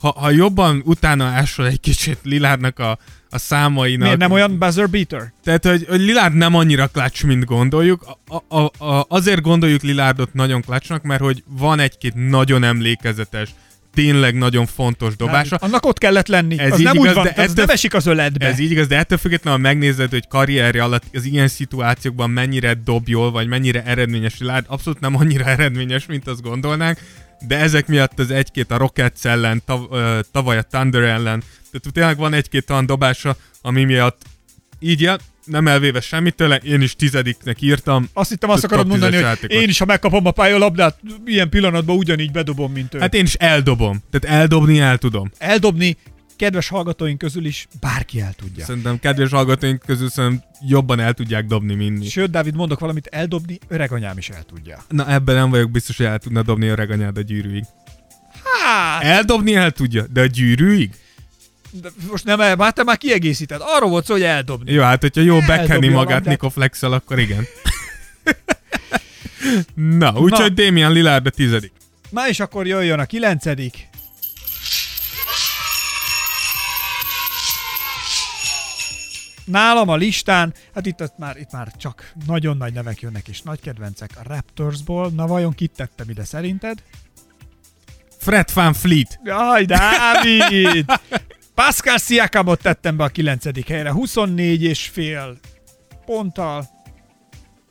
[0.00, 2.98] ha, ha jobban utána ásol egy kicsit Lillardnak a,
[3.30, 4.02] a számainak.
[4.02, 5.32] Miért nem olyan buzzer beater?
[5.44, 8.06] Tehát, hogy, hogy Lillard nem annyira clutch, mint gondoljuk.
[8.26, 13.54] A, a, a, azért gondoljuk Lillardot nagyon clutchnak, mert hogy van egy-két nagyon emlékezetes,
[13.98, 15.58] tényleg nagyon fontos dobása.
[15.60, 16.58] Hát, annak ott kellett lenni.
[16.58, 18.46] Ez az nem igaz, úgy van, de ettől- nem esik az öletbe.
[18.46, 22.74] Ez így igaz, de ettől függetlenül, ha megnézed, hogy karrierje alatt az ilyen szituációkban mennyire
[22.74, 26.98] dob jól, vagy mennyire eredményes Lillard, abszolút nem annyira eredményes, mint azt gondolnánk,
[27.46, 29.80] de ezek miatt az egy-két a Rockets ellen, tav,
[30.32, 34.22] tavaly a Thunder ellen, tehát tényleg van egy-két olyan dobása, ami miatt
[34.80, 35.18] így jel,
[35.48, 38.08] nem elvéve semmit tőle, én is tizediknek írtam.
[38.12, 39.56] Azt hittem azt akarod mondani, 10-es hogy játékos.
[39.56, 42.98] én is, ha megkapom a pályalabdát, ilyen pillanatban ugyanígy bedobom, mint ő.
[42.98, 45.30] Hát én is eldobom, tehát eldobni el tudom.
[45.38, 45.96] Eldobni,
[46.36, 48.64] kedves hallgatóink közül is bárki el tudja.
[48.64, 52.10] Szerintem kedves hallgatóink közül szerintem jobban el tudják dobni mindig.
[52.10, 54.84] Sőt, Dávid, mondok valamit, eldobni öreganyám is el tudja.
[54.88, 57.64] Na ebben nem vagyok biztos, hogy el tudna dobni a reganyád a gyűrűig.
[58.64, 60.90] Hát, Eldobni el tudja, de a gyűrűig?
[61.70, 63.60] De most nem, el- már te már kiegészíted.
[63.64, 64.72] Arról volt szó, hogy eldobni.
[64.72, 66.24] Jó, hát hogyha jó bekenni magát labdát.
[66.24, 67.46] Nikoflexel, akkor igen.
[69.98, 71.72] Na, úgyhogy Damian Lillard a tizedik.
[72.10, 73.88] Na és akkor jöjjön a kilencedik.
[79.44, 83.42] Nálam a listán, hát itt, ott már, itt már csak nagyon nagy nevek jönnek, és
[83.42, 85.10] nagy kedvencek a Raptorsból.
[85.10, 86.82] Na vajon kit tettem ide szerinted?
[88.18, 89.20] Fred Van Fleet.
[89.24, 90.84] Jaj, Dávid!
[91.58, 95.38] Pascal Siakamot tettem be a kilencedik helyre, 24 és fél
[96.04, 96.68] ponttal,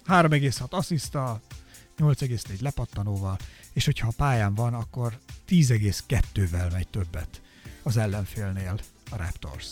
[0.07, 1.41] 3,6 asszisztal,
[1.97, 3.37] 8,4 lepattanóval,
[3.73, 5.17] és hogyha a pályán van, akkor
[5.49, 7.41] 10,2-vel megy többet
[7.83, 8.79] az ellenfélnél
[9.11, 9.67] a Raptors.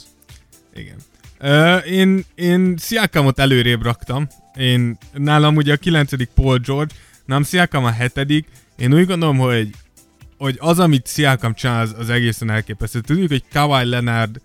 [0.74, 0.98] Igen.
[1.38, 4.28] Ö, én, én Siakamot előrébb raktam.
[4.58, 6.94] Én, nálam ugye a kilencedik Paul George,
[7.26, 8.48] nem Siakam a hetedik.
[8.78, 9.70] Én úgy gondolom, hogy,
[10.38, 13.00] hogy az, amit Siakam csinál, az, az egészen elképesztő.
[13.00, 14.42] Tudjuk, hogy Kawhi Leonard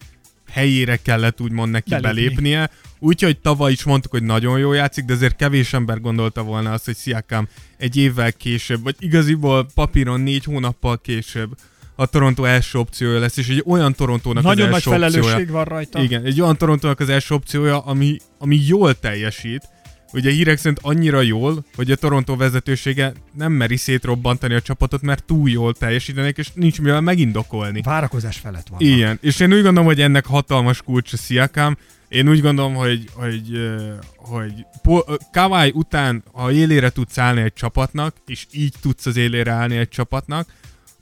[0.50, 2.12] helyére kellett úgymond neki Belépni.
[2.12, 2.70] belépnie.
[2.98, 6.84] Úgyhogy tavaly is mondtuk, hogy nagyon jó játszik, de azért kevés ember gondolta volna azt,
[6.84, 11.56] hogy Siakam egy évvel később, vagy igaziból papíron négy hónappal később
[11.94, 15.20] a Toronto első opciója lesz, és egy olyan Torontónak Nagyon az nagy első opciója.
[15.20, 16.02] felelősség van rajta.
[16.02, 19.68] Igen, egy olyan Torontónak az első opciója, ami, ami jól teljesít.
[20.12, 25.24] Ugye hírek szerint annyira jól, hogy a Toronto vezetősége nem meri szétrobbantani a csapatot, mert
[25.24, 27.80] túl jól teljesítenek, és nincs mivel megindokolni.
[27.82, 28.80] Várakozás felett van.
[28.80, 31.76] Igen, és én úgy gondolom, hogy ennek hatalmas kulcs a Siakam.
[32.08, 33.42] Én úgy gondolom, hogy, hogy,
[34.16, 34.52] hogy
[34.84, 39.76] ö, Kawhi után, ha élére tudsz állni egy csapatnak, és így tudsz az élére állni
[39.76, 40.48] egy csapatnak,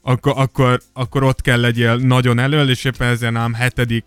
[0.01, 4.05] akkor, akkor, akkor ott kell legyél nagyon elől, és éppen ezért nálam hetedik.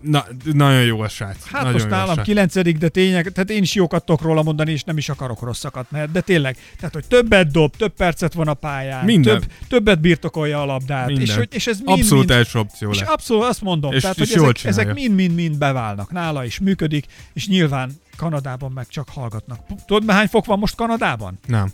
[0.00, 1.44] Na, nagyon jó a srác.
[1.44, 4.82] Hát nagyon most nálam kilencedik, de tényleg, tehát én is jókat tudok róla mondani, és
[4.82, 8.54] nem is akarok rosszakat, mert de tényleg, tehát hogy többet dob, több percet van a
[8.54, 9.40] pályán, Minden.
[9.40, 11.24] Több, többet birtokolja a labdát, Minden.
[11.24, 14.18] és, hogy, és ez mind, Abszolút mind, első opció és abszolút azt mondom, És- tehát,
[14.18, 16.10] és hogy ezek, ezek mind-mind-mind beválnak.
[16.10, 19.60] Nála is működik, és nyilván Kanadában meg csak hallgatnak.
[19.86, 21.38] Tudod, hány fok van most Kanadában?
[21.46, 21.72] Nem.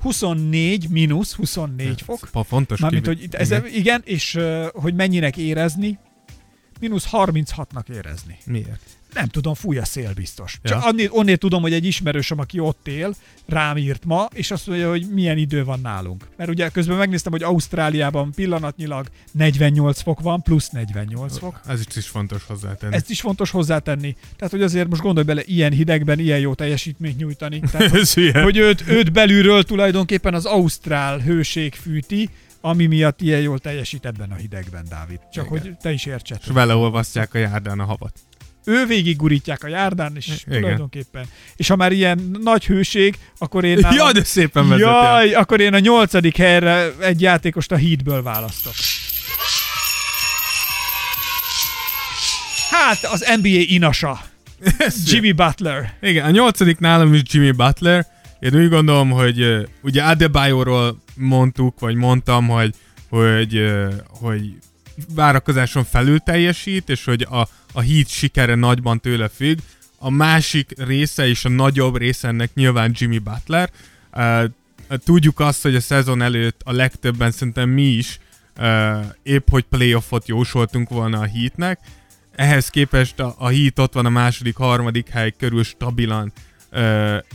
[0.00, 2.28] 24, mínusz 24 fok.
[2.32, 5.98] Pa, fontos Mármint, hogy ez, igen, és uh, hogy mennyinek érezni,
[6.80, 8.38] mínusz 36-nak érezni.
[8.44, 8.96] Miért?
[9.16, 10.58] Nem tudom, fúj a szél biztos.
[10.62, 10.70] Ja.
[10.70, 13.14] Csak annyi, onnét tudom, hogy egy ismerősöm, aki ott él,
[13.46, 16.28] rám írt ma, és azt mondja, hogy milyen idő van nálunk.
[16.36, 21.60] Mert ugye közben megnéztem, hogy Ausztráliában pillanatnyilag 48 fok van, plusz 48 fok.
[21.66, 22.94] Ez is, fontos hozzátenni.
[22.94, 24.16] Ezt is fontos hozzátenni.
[24.36, 27.60] Tehát, hogy azért most gondolj bele, ilyen hidegben ilyen jó teljesítményt nyújtani.
[27.70, 28.00] Tehát, hogy,
[28.34, 32.30] Ez hogy őt, őt belülről tulajdonképpen az ausztrál hőség fűti,
[32.66, 35.20] ami miatt ilyen jól teljesít ebben a hidegben, Dávid.
[35.32, 35.60] Csak Igen.
[35.60, 36.38] hogy te is értsed.
[36.40, 38.12] És vele olvasztják a járdán a havat.
[38.64, 40.60] ő végig gurítják a járdán, és Igen.
[40.60, 41.26] tulajdonképpen.
[41.56, 43.96] És ha már ilyen nagy hőség, akkor én nálam...
[43.96, 44.92] Jaj, de szépen vezetél.
[44.92, 48.74] Jaj, akkor én a nyolcadik helyre egy játékost a hídből választok.
[52.70, 54.20] Hát az NBA inasa.
[55.06, 55.92] Jimmy Butler.
[56.00, 58.06] Igen, a nyolcadik nálam is Jimmy Butler.
[58.46, 62.74] Én úgy gondolom, hogy ugye Adebayoról mondtuk, vagy mondtam, hogy,
[63.08, 63.74] hogy,
[64.08, 64.58] hogy
[65.14, 69.58] várakozáson felül teljesít, és hogy a, a hit sikere nagyban tőle függ.
[69.98, 73.70] A másik része és a nagyobb része ennek nyilván Jimmy Butler.
[75.04, 78.18] Tudjuk azt, hogy a szezon előtt a legtöbben szerintem mi is
[79.22, 81.78] épp hogy playoffot jósoltunk volna a Heatnek.
[82.34, 86.32] Ehhez képest a, a Heat ott van a második, harmadik hely körül stabilan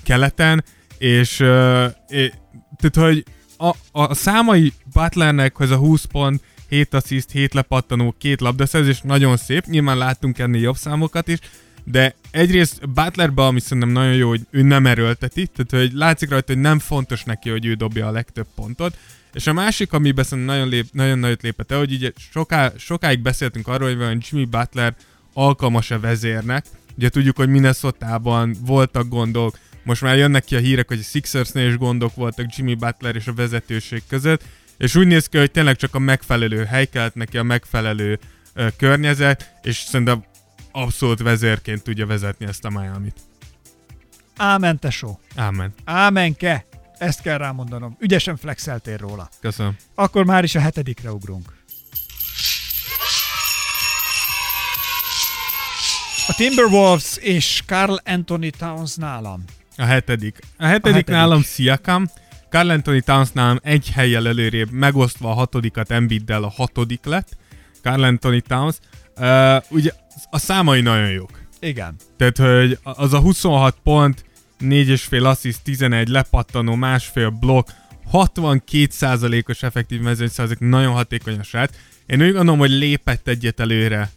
[0.04, 0.64] keleten,
[1.02, 1.36] és
[2.78, 3.24] tehát, hogy
[3.58, 9.38] a, a számai Butlernek, ez a 20 pont, 7 assist, 7 lepattanó, két labdaszerzés, nagyon
[9.38, 11.38] szép, nyilván láttunk ennél jobb számokat is,
[11.84, 16.54] de egyrészt Butlerben, ami szerintem nagyon jó, hogy ő nem erőlteti, tehát hogy látszik rajta,
[16.54, 18.98] hogy nem fontos neki, hogy ő dobja a legtöbb pontot,
[19.34, 23.22] és a másik, amiben szerintem nagyon, lép, nagyon nagyot lépett el, hogy ugye soká, sokáig
[23.22, 24.96] beszéltünk arról, hogy van Jimmy Butler
[25.34, 26.66] alkalmas-e vezérnek,
[26.98, 31.68] ugye tudjuk, hogy Minnesota-ban voltak gondok, most már jönnek ki a hírek, hogy a Sixersnél
[31.68, 34.44] is gondok voltak Jimmy Butler és a vezetőség között,
[34.78, 38.20] és úgy néz ki, hogy tényleg csak a megfelelő hely kellett neki, a megfelelő
[38.54, 40.24] ö, környezet, és szerintem
[40.72, 43.16] abszolút vezérként tudja vezetni ezt a Miami-t.
[44.38, 45.20] Ámen, tesó.
[45.36, 45.74] Ámen.
[45.84, 46.66] Ámenke.
[46.98, 47.98] Ezt kell rámondanom.
[48.00, 49.30] Ügyesen flexeltél róla.
[49.40, 49.76] Köszönöm.
[49.96, 51.54] Akkor már is a hetedikre ugrunk.
[56.28, 59.44] A Timberwolves és Carl Anthony Towns nálam.
[59.82, 60.40] A hetedik.
[60.58, 61.08] A hetedik, a hetedik.
[61.08, 62.10] nálam Siakam,
[62.50, 67.38] Carl Anthony Towns nálam egy helyjel előrébb, megosztva a hatodikat Embiiddel a hatodik lett.
[67.82, 68.76] Carl Anthony Towns.
[69.18, 69.92] Uh, ugye
[70.30, 71.42] a számai nagyon jók.
[71.60, 71.96] Igen.
[72.18, 74.26] Tehát, hogy az a 26 pont,
[74.60, 77.70] 4,5 assziszt, 11 lepattanó, másfél blokk,
[78.14, 81.76] 62%-os effektív mezőnyszerzők, nagyon hatékony a srác.
[82.06, 84.10] Én úgy gondolom, hogy lépett egyet előre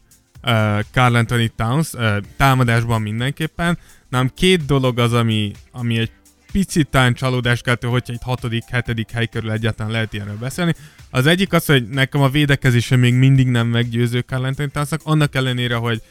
[0.45, 3.79] uh, Carl Anthony Towns, uh, támadásban mindenképpen.
[4.09, 6.11] Nem két dolog az, ami, ami egy
[6.53, 10.75] picit talán csalódás keltő, hogyha egy hatodik, hetedik hely körül egyáltalán lehet ilyenről beszélni.
[11.11, 15.35] Az egyik az, hogy nekem a védekezése még mindig nem meggyőző Carl Anthony Townsnak, annak
[15.35, 16.03] ellenére, hogy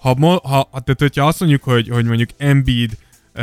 [0.00, 2.96] ha, ha tehát, hogyha azt mondjuk, hogy, hogy mondjuk Embiid
[3.34, 3.42] uh,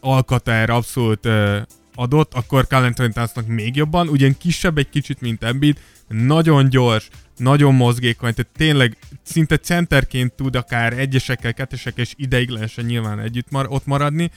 [0.00, 1.56] alkata erre abszolút uh,
[1.98, 3.12] adott, akkor Carl Anthony
[3.46, 5.78] még jobban, ugyan kisebb egy kicsit, mint Embiid,
[6.08, 13.20] nagyon gyors, nagyon mozgékony, tehát tényleg szinte centerként tud akár egyesekkel, kettesekkel és ideiglenesen nyilván
[13.20, 14.30] együtt mar- ott maradni,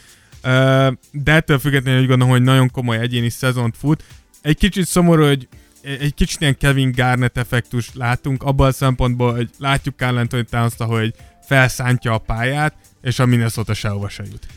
[1.11, 4.03] de ettől függetlenül úgy gondolom, hogy nagyon komoly egyéni szezont fut.
[4.41, 5.47] Egy kicsit szomorú, hogy
[5.81, 10.73] egy kicsit ilyen Kevin Garnett effektus látunk, abban a szempontból, hogy látjuk Carl Anthony towns
[10.77, 11.13] hogy
[11.45, 14.47] felszántja a pályát, és a Minnesota sehova se jut.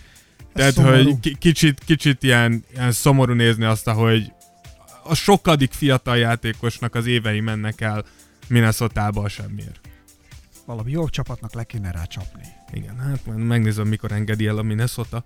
[0.55, 0.94] Tehát, szomorú.
[0.94, 4.32] hogy ki- kicsit, kicsit ilyen, ilyen szomorú nézni azt, hogy
[5.02, 8.05] a sokadik fiatal játékosnak az évei mennek el
[8.48, 9.80] Minnesota-ba a semmiért.
[10.66, 12.42] Valami jó csapatnak le kéne rá csapni.
[12.72, 15.24] Igen, hát majd megnézem, mikor engedi el a Minnesota.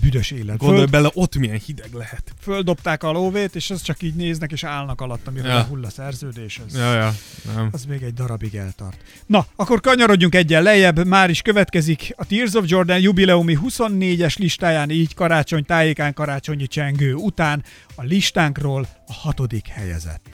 [0.00, 0.56] Büdös élet.
[0.56, 2.32] Gondolj Föld, bele, ott milyen hideg lehet.
[2.40, 5.62] földobták a lóvét, és az csak így néznek és állnak alatt, amire ja.
[5.62, 6.60] hull a szerződés.
[6.66, 7.14] Ez, Ja, ja,
[7.54, 7.68] nem.
[7.72, 8.96] az még egy darabig eltart.
[9.26, 14.90] Na, akkor kanyarodjunk egyen lejjebb, már is következik a Tears of Jordan jubileumi 24-es listáján,
[14.90, 17.64] így karácsony tájékán karácsonyi csengő után
[17.94, 20.28] a listánkról a hatodik helyezett.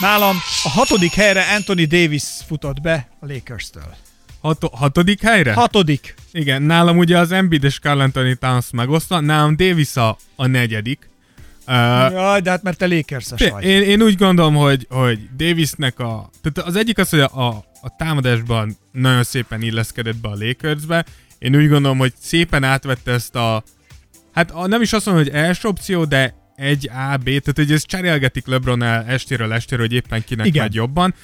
[0.00, 3.94] Nálam a hatodik helyre Anthony Davis futott be a Lakers-től.
[4.40, 5.52] Hat- hatodik helyre?
[5.52, 6.14] Hatodik.
[6.32, 11.08] Igen, nálam ugye az Embiid és Carl Anthony Towns megosztva, nálam Davis a, a negyedik.
[11.66, 11.76] Uh,
[12.12, 13.64] Jaj, de hát mert te Lakers-es vagy.
[13.64, 16.30] én, én úgy gondolom, hogy, hogy Davisnek a...
[16.42, 17.64] Tehát az egyik az, hogy a, a,
[17.98, 21.04] támadásban nagyon szépen illeszkedett be a Lakersbe.
[21.38, 23.62] Én úgy gondolom, hogy szépen átvette ezt a...
[24.32, 27.72] Hát a, nem is azt mondom, hogy első opció, de egy A, B, tehát hogy
[27.72, 30.62] ez cserélgetik lebron el estéről estére, hogy éppen kinek Igen.
[30.62, 31.14] megy jobban.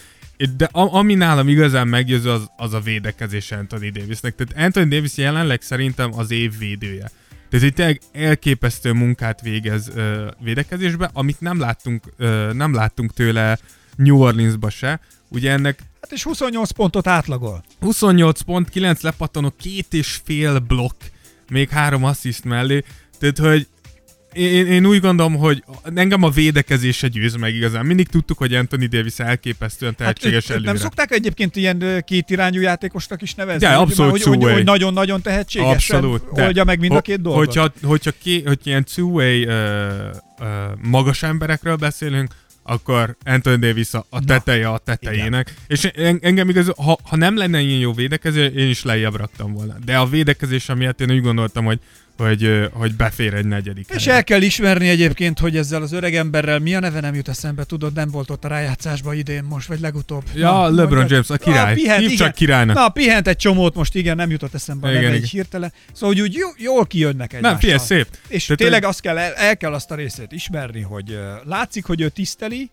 [0.57, 4.35] De ami nálam igazán meggyőző, az, az a védekezés Anthony Davisnek.
[4.35, 7.11] Tehát Anthony Davis jelenleg szerintem az év védője.
[7.51, 13.59] Tehát egy tényleg elképesztő munkát végez ö, védekezésbe, amit nem láttunk, ö, nem láttunk tőle
[13.97, 15.01] New Orleansba se.
[15.29, 17.65] Ugye ennek Hát és 28 pontot átlagol.
[17.81, 21.03] 28 pont, 9 lepattanó, két és fél blokk,
[21.49, 22.85] még három assziszt mellé.
[23.19, 23.67] Tehát, hogy
[24.37, 25.65] én, én úgy gondolom, hogy
[25.95, 27.87] engem a védekezése győz meg igazán.
[27.87, 30.73] Mindig tudtuk, hogy Anthony Davis elképesztően tehetséges hát, őt- őt előre.
[30.73, 33.67] Nem szokták egyébként ilyen ö, kétirányú játékosnak is nevezni?
[33.67, 36.23] De, Hogy- abszolút hogy, hogy, hogy nagyon-nagyon tehetségesen Abszolút.
[36.31, 37.45] oldja meg mind a két dolgot.
[37.45, 39.53] Hogyha, hogyha, ké, hogyha ilyen two-way uh,
[40.41, 40.47] uh,
[40.83, 45.55] magas emberekről beszélünk, akkor Anthony Davis a, a teteje a tetejének.
[45.67, 49.53] És en, engem igaz, ha, ha nem lenne ilyen jó védekező, én is lejjebb raktam
[49.53, 49.75] volna.
[49.85, 51.79] De a védekezés miatt én úgy gondoltam, hogy
[52.17, 56.59] hogy, hogy befér egy negyedik És el kell ismerni egyébként, hogy ezzel az öreg emberrel
[56.59, 59.81] mi a neve nem jut eszembe, tudod, nem volt ott a rájátszásban idén most, vagy
[59.81, 60.23] legutóbb.
[60.35, 61.11] Ja, LeBron mondjad.
[61.11, 61.75] James, a király.
[61.75, 62.27] pihent, Hívd igen.
[62.27, 62.77] csak királynak.
[62.77, 65.31] Na, pihent egy csomót most, igen, nem jutott eszembe a Igen, neve egy igen.
[65.33, 65.73] hirtelen.
[65.93, 67.51] Szóval hogy úgy jó, jól kijönnek egymással.
[67.51, 68.07] Nem, figyelj, szép.
[68.29, 71.19] És Tehát, tényleg hogy- azt kell, el, el kell azt a részét ismerni, hogy uh,
[71.45, 72.71] látszik, hogy ő tiszteli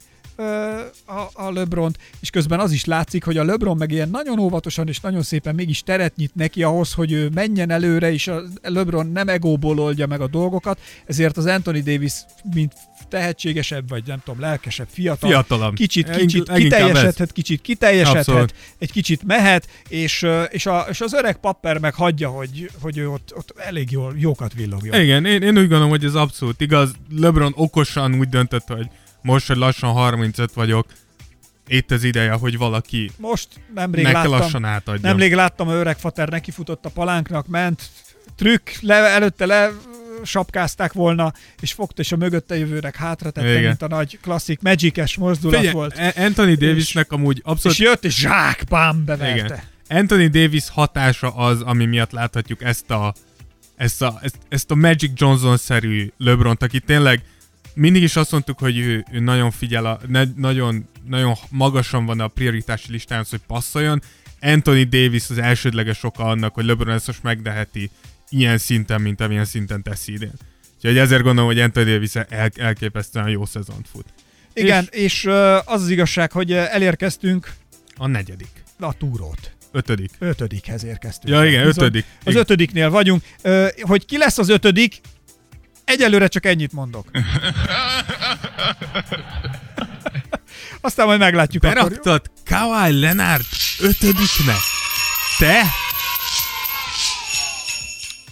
[1.05, 4.88] a, a LeBron-t, és közben az is látszik, hogy a LeBron meg ilyen nagyon óvatosan
[4.88, 9.07] és nagyon szépen mégis teret nyit neki ahhoz, hogy ő menjen előre, és a LeBron
[9.07, 12.13] nem egóból oldja meg a dolgokat, ezért az Anthony Davis,
[12.53, 12.73] mint
[13.09, 15.75] tehetségesebb, vagy nem tudom, lelkesebb, fiatal, Fiatalabb.
[15.75, 16.57] kicsit, kicsit ez.
[16.57, 18.53] kiteljesedhet, kicsit kiteljesedhet, Abszolút.
[18.77, 23.09] egy kicsit mehet, és, és, a, és az öreg papper meg hagyja, hogy, hogy ő
[23.09, 25.01] ott, ott elég jól, jókat villogjon.
[25.01, 26.91] Igen, én, én úgy gondolom, hogy ez abszolút igaz.
[27.15, 28.88] LeBron okosan úgy döntött, hogy
[29.24, 30.86] most, hogy lassan 35 vagyok,
[31.67, 35.09] itt az ideje, hogy valaki Most nemrég láttam, lassan átadja.
[35.09, 37.89] nemrég láttam, a öreg fater nekifutott a palánknak, ment,
[38.36, 39.71] trükk, le, előtte le
[40.24, 43.63] sapkázták volna, és fogta, és a mögötte jövőnek hátra tette, Igen.
[43.63, 45.97] mint a nagy klasszik magic mozdulat Figyelj, volt.
[46.15, 47.78] Anthony Davisnek amúgy abszolút...
[47.78, 49.34] És jött, és zsák, bám, beverte.
[49.34, 49.61] Igen.
[49.88, 53.13] Anthony Davis hatása az, ami miatt láthatjuk ezt a,
[53.76, 57.21] ezt a, ezt, ezt a Magic Johnson-szerű lebron aki tényleg
[57.74, 62.19] mindig is azt mondtuk, hogy ő, ő nagyon figyel, a, ne, nagyon, nagyon magasan van
[62.19, 64.01] a prioritási listán, az, hogy passzoljon.
[64.41, 67.89] Anthony Davis az elsődleges oka annak, hogy LeBron ezt most megdeheti
[68.30, 70.34] ilyen szinten, mint amilyen szinten teszi idén.
[70.76, 74.05] Úgyhogy ezért gondolom, hogy Anthony Davis el, elképesztően jó szezont fut.
[74.53, 75.26] Igen, és, és
[75.65, 77.53] az az igazság, hogy elérkeztünk
[77.95, 78.63] A negyedik.
[78.80, 79.51] a túrót.
[79.71, 80.11] Ötödik.
[80.19, 81.34] Ötödikhez érkeztünk.
[81.34, 81.84] Ja igen, Bizony.
[81.84, 82.05] ötödik.
[82.19, 82.41] Az Igen.
[82.41, 83.24] ötödiknél vagyunk.
[83.82, 85.01] Hogy ki lesz az ötödik,
[85.86, 87.07] egyelőre csak ennyit mondok.
[90.81, 91.75] Aztán majd meglátjuk akkor.
[91.75, 93.45] Beraktad Kawhi Leonard
[93.79, 94.57] ötödiknek?
[95.38, 95.61] Te?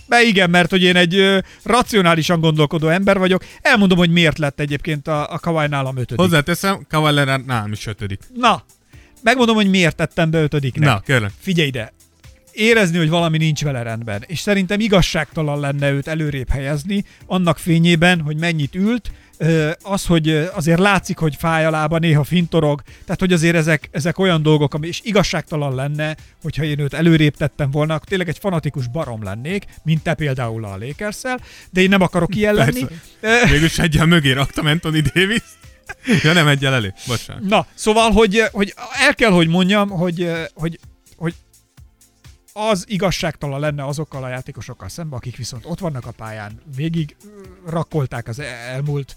[0.07, 3.45] Be igen, mert hogy én egy ö, racionálisan gondolkodó ember vagyok.
[3.61, 6.19] Elmondom, hogy miért lett egyébként a, a Kawhi nálam ötödik.
[6.19, 8.19] Hozzáteszem, Kawhi Leonard nálam is ötödik.
[8.35, 8.63] Na,
[9.23, 10.89] megmondom, hogy miért tettem be ötödiknek.
[10.89, 11.31] Na, kérlek.
[11.39, 11.93] Figyelj ide!
[12.61, 14.23] Érezni, hogy valami nincs vele rendben.
[14.27, 19.11] És szerintem igazságtalan lenne őt előrébb helyezni, annak fényében, hogy mennyit ült,
[19.81, 24.19] az, hogy azért látszik, hogy fáj a lába, néha fintorog, tehát hogy azért ezek, ezek
[24.19, 28.37] olyan dolgok, ami és igazságtalan lenne, hogyha én őt előrébb tettem volna, akkor tényleg egy
[28.39, 31.21] fanatikus barom lennék, mint te például a lakers
[31.71, 32.85] de én nem akarok ilyen lenni.
[33.49, 35.43] Végülis egyen mögé raktam Anthony Davis.
[36.23, 36.93] Ja nem, egyel elő.
[37.07, 37.43] Bocsánat.
[37.43, 38.73] Na, szóval, hogy, hogy
[39.07, 40.79] el kell, hogy mondjam, hogy, hogy
[42.53, 47.41] az igazságtalan lenne azokkal a játékosokkal szemben, akik viszont ott vannak a pályán, végig ö,
[47.69, 49.15] rakkolták az elmúlt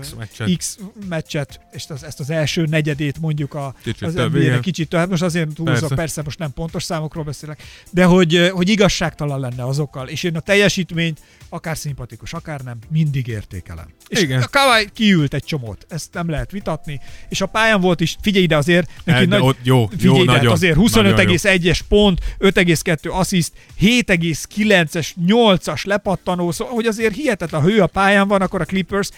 [0.00, 0.56] X meccset.
[0.56, 4.14] X meccset, és az, ezt az első negyedét mondjuk a, Kicsit az
[4.60, 5.94] kicsit több, most azért túlzok, persze.
[5.94, 6.22] Persze.
[6.22, 11.20] most nem pontos számokról beszélek, de hogy, hogy igazságtalan lenne azokkal, és én a teljesítményt,
[11.48, 13.86] akár szimpatikus, akár nem, mindig értékelem.
[14.08, 14.42] És Igen.
[14.42, 18.44] a Kawhi kiült egy csomót, ezt nem lehet vitatni, és a pályán volt is, figyelj
[18.44, 20.52] ide azért, neki de nagy, ott jó, jó, Figyelj, de hát nagyon.
[20.52, 21.32] azért nagyon jó.
[21.32, 28.28] 25,1-es pont, 5,2 assziszt, 7,9-es, 8-as lepattanó, szóval hogy azért hihetetlen, ha ő a pályán
[28.28, 29.10] van, akkor a Clippers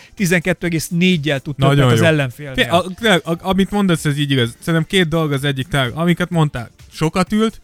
[0.43, 1.99] 12,4-jel tud Nagyon az.
[2.55, 4.57] Fé- A, tényleg, a, amit mondasz, ez így igaz.
[4.59, 7.61] Szerintem két dolog az egyik, tényleg, amiket mondtál, sokat ült,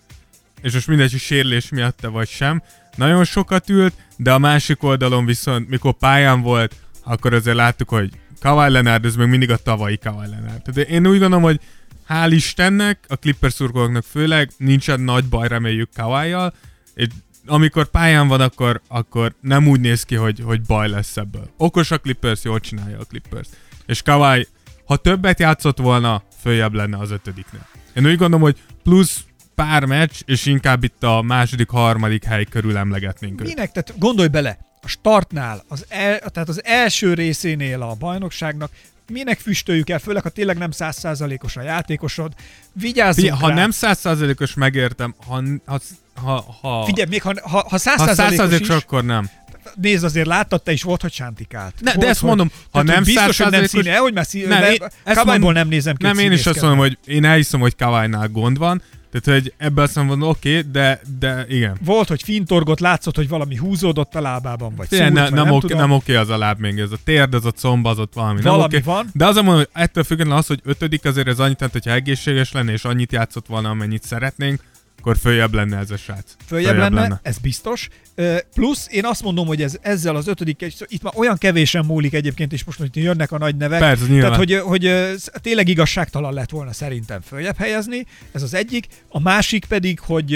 [0.63, 2.63] és most mindegy, hogy sérülés miatt te vagy sem,
[2.97, 6.75] nagyon sokat ült, de a másik oldalon viszont, mikor pályán volt,
[7.05, 8.11] akkor azért láttuk, hogy
[8.41, 10.63] Kawhi Leonard, ez még mindig a tavalyi Kawhi Leonard.
[10.63, 11.61] Tehát én úgy gondolom, hogy
[12.09, 16.55] hál' Istennek, a Clippers szurkolóknak főleg, nincsen nagy baj reméljük Kawhi-jal,
[16.95, 17.07] és
[17.47, 21.51] amikor pályán van, akkor, akkor nem úgy néz ki, hogy, hogy baj lesz ebből.
[21.57, 23.49] Okos a Clippers, jól csinálja a Clippers.
[23.87, 24.47] És Kawhi,
[24.85, 27.67] ha többet játszott volna, följebb lenne az ötödiknél.
[27.95, 29.25] Én úgy gondolom, hogy plusz
[29.55, 33.47] pár meccs, és inkább itt a második, harmadik hely körül emlegetnénk őt.
[33.47, 33.73] Minek?
[33.73, 38.71] Tehát gondolj bele, a startnál, az el, tehát az első részénél a bajnokságnak,
[39.13, 42.33] minek füstöljük el, főleg ha tényleg nem százszázalékos a játékosod,
[42.73, 43.55] vigyázzunk Figyelj, ha rá.
[43.55, 45.81] nem százszázalékos megértem, ha, ha,
[46.15, 49.31] ha, ha, Figyelj, még ha, ha, ha ha százszázalékos is, akkor nem.
[49.75, 51.75] nézd, azért láttad te is volt, hogy sántikált.
[51.81, 54.27] Ne, de volt, ezt mondom, ha tehát, nem hogy biztos, hogy nem színe, hogy már
[54.27, 54.83] színe, Nem, én-
[55.53, 58.59] nem nézem ki, Nem, hogy én is azt mondom, hogy én elhiszem, hogy Kawai-nál gond
[58.59, 58.83] van,
[59.21, 61.77] tehát hogy ebből azt mondom, oké, okay, de, de igen.
[61.85, 65.75] Volt, hogy fintorgott, látszott, hogy valami húzódott a lábában, vagy szúrt, ne, nem, nem oké,
[65.75, 68.41] nem oké az a láb még, ez a térd, az a comb, az ott valami.
[68.41, 68.79] Valami nem oké.
[68.85, 69.07] van.
[69.13, 71.91] De az a mondom, hogy ettől függetlenül az, hogy ötödik azért ez annyit, tehát, hogyha
[71.91, 74.61] egészséges lenne, és annyit játszott volna, amennyit szeretnénk,
[74.99, 76.37] akkor följebb lenne ez a srác.
[76.47, 77.89] Följebb lenne, lenne, ez biztos.
[78.55, 82.53] Plusz én azt mondom, hogy ez ezzel az ötödik, itt már olyan kevésen múlik egyébként,
[82.53, 84.21] és most, hogy jönnek a nagy nevek, Persze, nyilván.
[84.21, 88.87] tehát hogy, hogy tényleg igazságtalan lett volna szerintem följebb helyezni, ez az egyik.
[89.09, 90.33] A másik pedig, hogy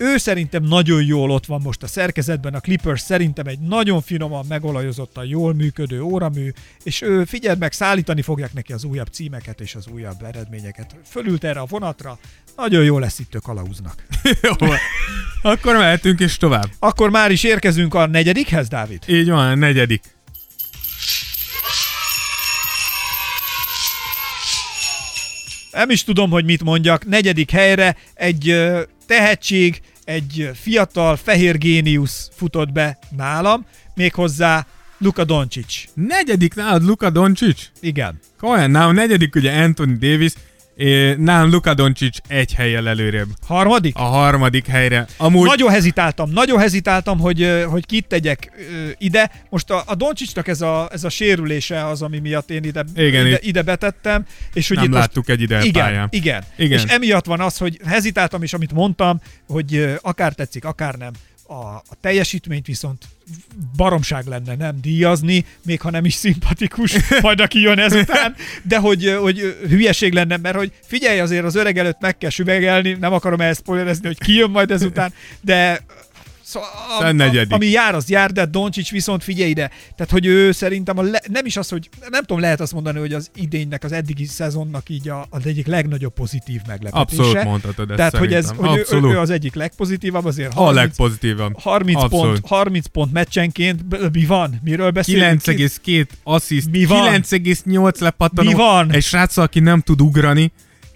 [0.00, 4.44] ő szerintem nagyon jól ott van most a szerkezetben, a Clippers szerintem egy nagyon finoman,
[4.48, 9.74] megolajozottan, jól működő óramű, és ő figyeld meg, szállítani fogják neki az újabb címeket és
[9.74, 10.96] az újabb eredményeket.
[11.04, 12.18] Fölült erre a vonatra,
[12.60, 13.94] nagyon jó lesz itt a kalauznak.
[14.42, 14.68] Jó,
[15.42, 16.66] akkor mehetünk is tovább.
[16.78, 19.02] Akkor már is érkezünk a negyedikhez, Dávid.
[19.06, 20.02] Így van, a negyedik.
[25.72, 27.06] Nem is tudom, hogy mit mondjak.
[27.06, 34.66] Negyedik helyre egy ö, tehetség, egy fiatal, fehér géniusz futott be nálam, méghozzá
[34.98, 35.84] Luka Doncic.
[35.94, 37.70] Negyedik nálad Luka Doncic?
[37.80, 38.20] Igen.
[38.38, 40.32] Komolyan, nálam negyedik ugye Anthony Davis,
[41.16, 43.28] nálam Luka Doncic egy helyjel előrébb.
[43.46, 43.96] Harmadik?
[43.96, 45.06] A harmadik helyre.
[45.16, 48.50] Amúgy Nagyon hezitáltam, nagyon hezitáltam, hogy, hogy kit tegyek
[48.98, 49.30] ide.
[49.50, 53.26] Most a, a Doncsicsnak ez a, ez a sérülése az, ami miatt én ide, Igen,
[53.26, 54.26] ide, ide betettem.
[54.52, 56.08] És hogy nem itt most- láttuk egy ide igen, pályán.
[56.10, 56.78] igen, Igen.
[56.78, 61.10] És emiatt van az, hogy hezitáltam, és amit mondtam, hogy akár tetszik, akár nem,
[61.50, 63.04] a, a teljesítményt viszont
[63.76, 69.16] baromság lenne nem díjazni, még ha nem is szimpatikus, majd aki jön ezután, de hogy,
[69.20, 73.40] hogy hülyeség lenne, mert hogy figyelj, azért az öreg előtt meg kell süvegelni, nem akarom
[73.40, 75.84] ezt spoilerezni, hogy ki jön majd ezután, de
[76.50, 76.68] Szóval,
[77.00, 77.52] a, a, negyedik.
[77.52, 79.70] ami jár, az jár, de Doncsics viszont figyelj ide.
[79.96, 82.98] Tehát, hogy ő szerintem a le, nem is az, hogy nem tudom, lehet azt mondani,
[82.98, 87.22] hogy az idénynek, az eddigi szezonnak így a, az egyik legnagyobb pozitív meglepetése.
[87.22, 90.76] Abszolút mondhatod ezt Tehát, hogy, ez, hogy ő, ő, az egyik legpozitívabb, azért a 30,
[90.76, 91.60] legpozitívabb.
[91.60, 92.40] 30, Abszolút.
[92.40, 94.60] pont, 30 pont meccsenként, mi van?
[94.64, 95.40] Miről beszélünk?
[95.40, 97.22] 9,2 assziszt, Mi van?
[97.22, 98.48] 9,8 lepattanó.
[98.50, 98.92] Mi van?
[98.92, 100.52] Egy srác, aki nem tud ugrani,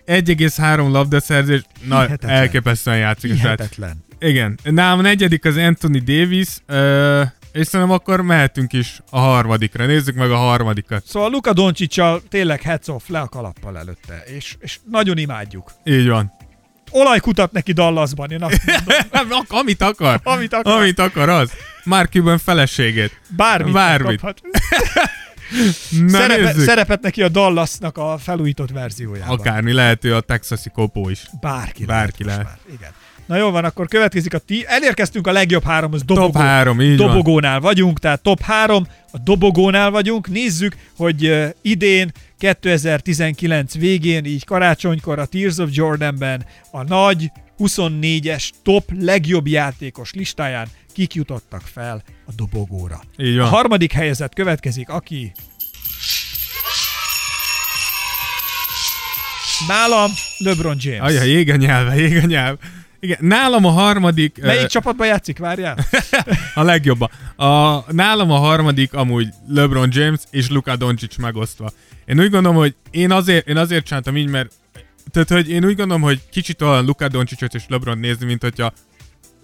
[0.07, 2.36] 1,3 labdaszerzés, na Hihetetlen.
[2.36, 3.34] elképesztően játszik a.
[3.34, 4.03] Hihetetlen.
[4.25, 7.22] Igen, nálam a negyedik az Anthony Davis, ö,
[7.53, 9.87] és szerintem akkor mehetünk is a harmadikra.
[9.87, 11.03] Nézzük meg a harmadikat.
[11.07, 15.70] Szóval Luka Doncsicsal tényleg heads off le a kalappal előtte, és, és nagyon imádjuk.
[15.85, 16.33] Így van.
[16.91, 18.61] Olaj kutat neki Dallasban, én azt
[19.12, 20.20] mondom, Amit akar.
[20.22, 20.77] amit akar.
[20.77, 21.53] Amit akar az.
[21.85, 23.20] Mark Cuban feleségét.
[23.37, 24.20] Bármit, Bármit.
[25.91, 26.64] Na Szerepe, nézzük.
[26.64, 29.39] szerepet neki a Dallasnak a felújított verziójában.
[29.39, 31.22] Akármi, lehet ő a texasi kopó is.
[31.41, 32.43] Bárki, Bárki lehet.
[32.43, 32.59] lehet.
[32.66, 32.75] Már.
[32.77, 32.91] Igen.
[33.27, 34.64] Na jó van, akkor következik a ti.
[34.66, 36.03] Elérkeztünk a legjobb háromhoz.
[36.05, 36.27] Dobogó.
[36.33, 37.07] Top 3, így van.
[37.07, 40.29] dobogónál vagyunk, tehát top 3, a dobogónál vagyunk.
[40.29, 48.49] Nézzük, hogy uh, idén, 2019 végén, így karácsonykor a Tears of Jordanben a nagy 24-es
[48.62, 53.01] top legjobb játékos listáján kik jutottak fel a dobogóra.
[53.16, 53.51] Így A van.
[53.51, 55.33] harmadik helyezett következik, aki
[59.68, 61.01] nálam LeBron James.
[61.01, 62.57] Ajaj, ég a nyelve, ég a nyelv.
[63.05, 64.42] Igen, nálam a harmadik...
[64.42, 65.76] Melyik ö, csapatban játszik, várjál?
[66.55, 67.11] A legjobba.
[67.36, 71.70] A, nálam a harmadik amúgy LeBron James és Luka Doncic megosztva.
[72.07, 74.52] Én úgy gondolom, hogy én azért, én azért csináltam így, mert
[75.11, 78.72] tehát, hogy én úgy gondolom, hogy kicsit olyan Luka Doncicot és LeBron nézni, mint hogyha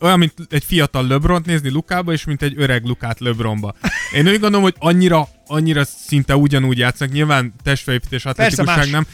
[0.00, 3.74] olyan, mint egy fiatal LeBron nézni Lukába, és mint egy öreg Lukát LeBronba.
[4.14, 9.06] Én úgy gondolom, hogy annyira, annyira szinte ugyanúgy játszanak, nyilván testfelépítés, atletikusság nem,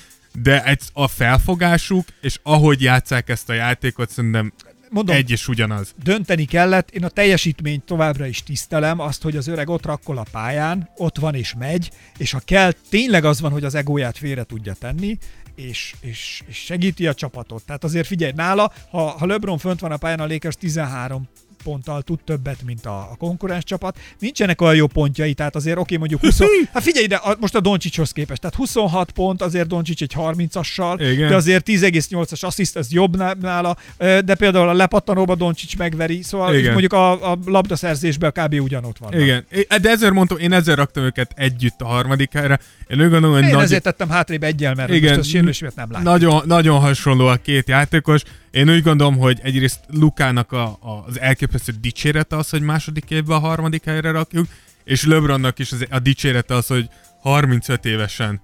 [0.43, 4.53] de egy, a felfogásuk, és ahogy játszák ezt a játékot, szerintem
[4.91, 5.95] Mondom, egy és ugyanaz.
[6.03, 10.26] dönteni kellett, én a teljesítményt továbbra is tisztelem, azt, hogy az öreg ott rakkol a
[10.30, 14.43] pályán, ott van és megy, és ha kell, tényleg az van, hogy az egóját félre
[14.43, 15.18] tudja tenni,
[15.55, 17.64] és, és, és segíti a csapatot.
[17.64, 21.28] Tehát azért figyelj, nála, ha, ha LeBron fönt van a pályán, a Lakers 13
[21.67, 23.99] ponttal tud többet, mint a, a konkurens csapat.
[24.19, 26.39] Nincsenek olyan jó pontjai, tehát azért oké, mondjuk 20...
[26.73, 30.97] Hát figyelj ide, a, most a Doncsicshoz képest, tehát 26 pont, azért Doncsics egy 30-assal,
[31.12, 31.29] Igen.
[31.29, 36.55] de azért 10,8-as assziszt, ez jobb ná- nála, de például a lepattanóba Doncsics megveri, szóval
[36.55, 36.71] Igen.
[36.71, 38.55] mondjuk a, a labdaszerzésben kb.
[38.61, 39.21] ugyanott van.
[39.21, 42.59] Igen, É- de ezért mondtam, én ezért raktam őket együtt a harmadik helyre.
[42.87, 45.17] Én gondolom, hogy Én nagy, ezért tettem hátrébb egyel, mert Igen.
[45.17, 46.11] most a sérülés miatt nem látjuk.
[46.12, 48.23] nagyon, nagyon hasonló a két játékos.
[48.57, 53.36] Én úgy gondolom, hogy egyrészt Lukának a, a, az elképesztő dicsérete az, hogy második évben
[53.36, 54.46] a harmadik helyre rakjuk,
[54.84, 56.88] és LeBronnak is az, a dicsérete az, hogy
[57.20, 58.40] 35 évesen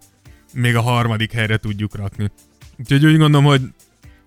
[0.53, 2.31] még a harmadik helyre tudjuk rakni.
[2.79, 3.61] Úgyhogy úgy gondolom, hogy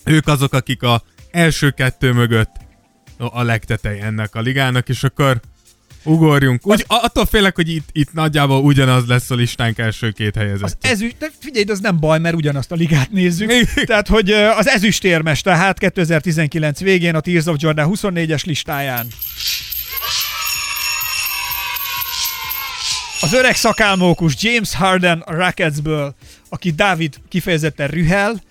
[0.06, 2.56] ők azok, akik a első kettő mögött
[3.18, 5.42] a legtetej ennek a ligának, és akkor
[6.06, 6.68] ugorjunk.
[6.68, 10.42] Úgy, a- attól félek, hogy itt, itt nagyjából ugyanaz lesz a listánk első két Az
[10.42, 10.86] helyezett.
[10.86, 13.52] ezüst, de figyelj, az nem baj, mert ugyanazt a ligát nézzük.
[13.86, 19.08] Tehát, hogy az ezüstérmes, tehát 2019 végén a Tears of Jordan 24-es listáján.
[23.22, 26.16] Az öreg szakálmókus James Harden a Rocketsből,
[26.50, 28.42] aki Dávid kifejezetten rühel,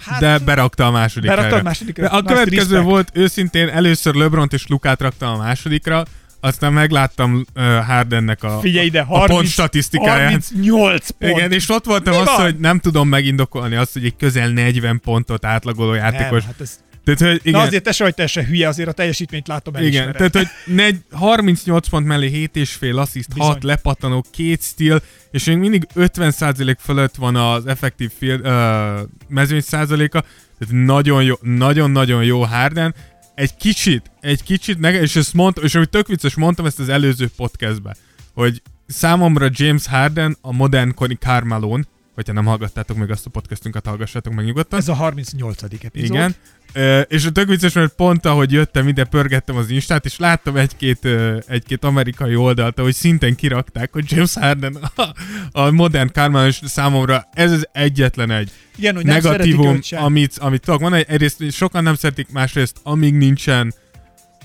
[0.00, 2.08] hát de berakta a második berakta a másodikra.
[2.08, 2.82] A következő respect.
[2.84, 6.04] volt őszintén, először LeBront és Lukát raktam a másodikra,
[6.44, 10.30] aztán megláttam uh, Hardennek a, Figyelj ide, a 30, pont statisztikáját.
[10.30, 11.36] 38 pont.
[11.36, 12.42] Igen, és ott voltam Mi azt, van?
[12.42, 16.78] hogy nem tudom megindokolni azt, hogy egy közel 40 pontot átlagoló játékos Nem, hát ez
[17.04, 19.74] Tehát, hogy igen, Na azért te se vagy te se hülye, azért a teljesítményt látom
[19.74, 20.14] igen, elismerem.
[20.14, 23.48] tehát, hogy negy, 38 pont mellé 7 és fél assziszt, Bizony.
[23.48, 29.60] 6 lepattanó, 2 steal, és még mindig 50% fölött van az effektív field, uh, mezőny
[29.60, 30.24] százaléka,
[30.58, 32.94] tehát nagyon jó, nagyon-nagyon jó Harden.
[33.34, 37.30] Egy kicsit, egy kicsit, és ezt mondtam, és amit tök vicces, mondtam ezt az előző
[37.36, 37.96] podcastbe,
[38.34, 44.32] hogy számomra James Harden a modernkori Carmelon, hogyha nem hallgattátok meg azt a podcastünket, hallgassátok
[44.32, 44.78] meg nyugodtan.
[44.78, 45.62] Ez a 38.
[45.62, 45.94] epizód.
[45.94, 46.34] Igen.
[46.72, 50.56] Ö, és a tök vicces, mert pont ahogy jöttem ide, pörgettem az Instát, és láttam
[50.56, 51.08] egy-két,
[51.46, 55.12] egy-két amerikai oldalt, ahogy szinten kirakták, hogy James Harden a,
[55.60, 56.10] a modern
[56.46, 61.04] és számomra ez az egyetlen egy Igen, hogy szeretik negatívum, amit, amit tudok mondani.
[61.08, 63.74] Egyrészt sokan nem szeretik, másrészt amíg nincsen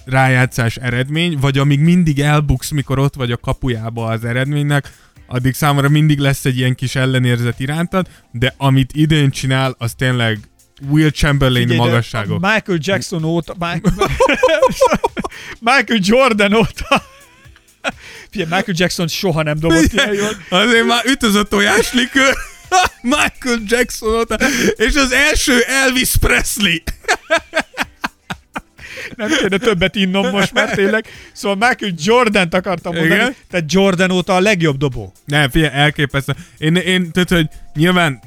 [0.05, 4.91] rájátszás eredmény, vagy amíg mindig elbuksz, mikor ott vagy a kapujába az eredménynek,
[5.28, 10.39] addig számomra mindig lesz egy ilyen kis ellenérzet irántad, de amit idén csinál, az tényleg
[10.89, 12.39] Will Chamberlain Figyelj, magasságok.
[12.41, 14.09] Michael Jackson óta, Michael,
[15.75, 17.03] Michael Jordan óta,
[18.30, 20.38] Figyelj, Michael Jackson soha nem dobott ilyen jól.
[20.49, 22.36] Azért már üt az a tojáslikőr.
[23.01, 24.38] Michael Jackson óta,
[24.75, 26.78] és az első Elvis Presley.
[29.15, 31.05] Nem kéne többet innom most, mert tényleg.
[31.32, 33.36] Szóval Michael Jordan-t akartam mondani, Igen?
[33.49, 35.13] tehát Jordan óta a legjobb dobó.
[35.25, 36.36] Nem, figyelj, elképesztő.
[36.57, 38.21] Én, én tehát, hogy nyilván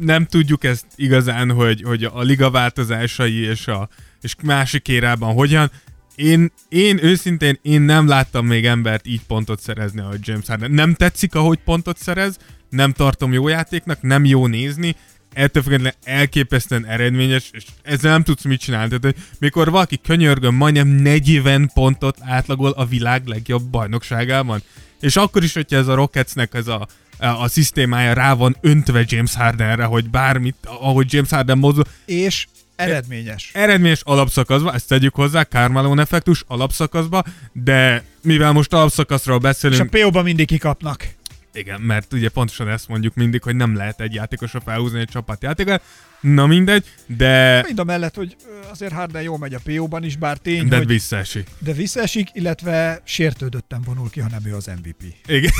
[0.00, 3.88] nem tudjuk ezt igazán, hogy, hogy a liga változásai és a
[4.22, 5.70] és másik érában hogyan.
[6.14, 10.70] Én, én őszintén, én nem láttam még embert így pontot szerezni, ahogy James Harden.
[10.70, 12.36] Nem tetszik, ahogy pontot szerez,
[12.68, 14.96] nem tartom jó játéknak, nem jó nézni,
[15.32, 18.98] ettől függetlenül elképesztően eredményes, és ezzel nem tudsz mit csinálni.
[18.98, 24.62] Tehát, mikor valaki könyörgön majdnem 40 pontot átlagol a világ legjobb bajnokságában,
[25.00, 26.88] és akkor is, hogyha ez a Rocketsnek ez a,
[27.20, 32.46] a, szisztémája rá van öntve James Hardenre, hogy bármit, ahogy James Harden mozog, És
[32.76, 33.50] eredményes.
[33.54, 39.90] eredményes alapszakaszba, ezt tegyük hozzá, Carmelo effektus alapszakaszba, de mivel most alapszakaszról És a beszélünk,
[39.90, 41.08] PO-ban mindig kikapnak.
[41.52, 45.82] igen, mert ugye pontosan ezt mondjuk mindig, hogy nem lehet egy játékosra felhúzni egy csapatjátékot,
[46.20, 48.36] na mindegy, de, Mind a mellett, hogy
[48.70, 51.48] azért Harden jól megy a PO-ban is, bár tény, de hogy visszaesik.
[51.58, 55.02] de visszaesik, illetve sértődöttem vonul ki, ha nem ő az MVP.
[55.26, 55.50] Igen.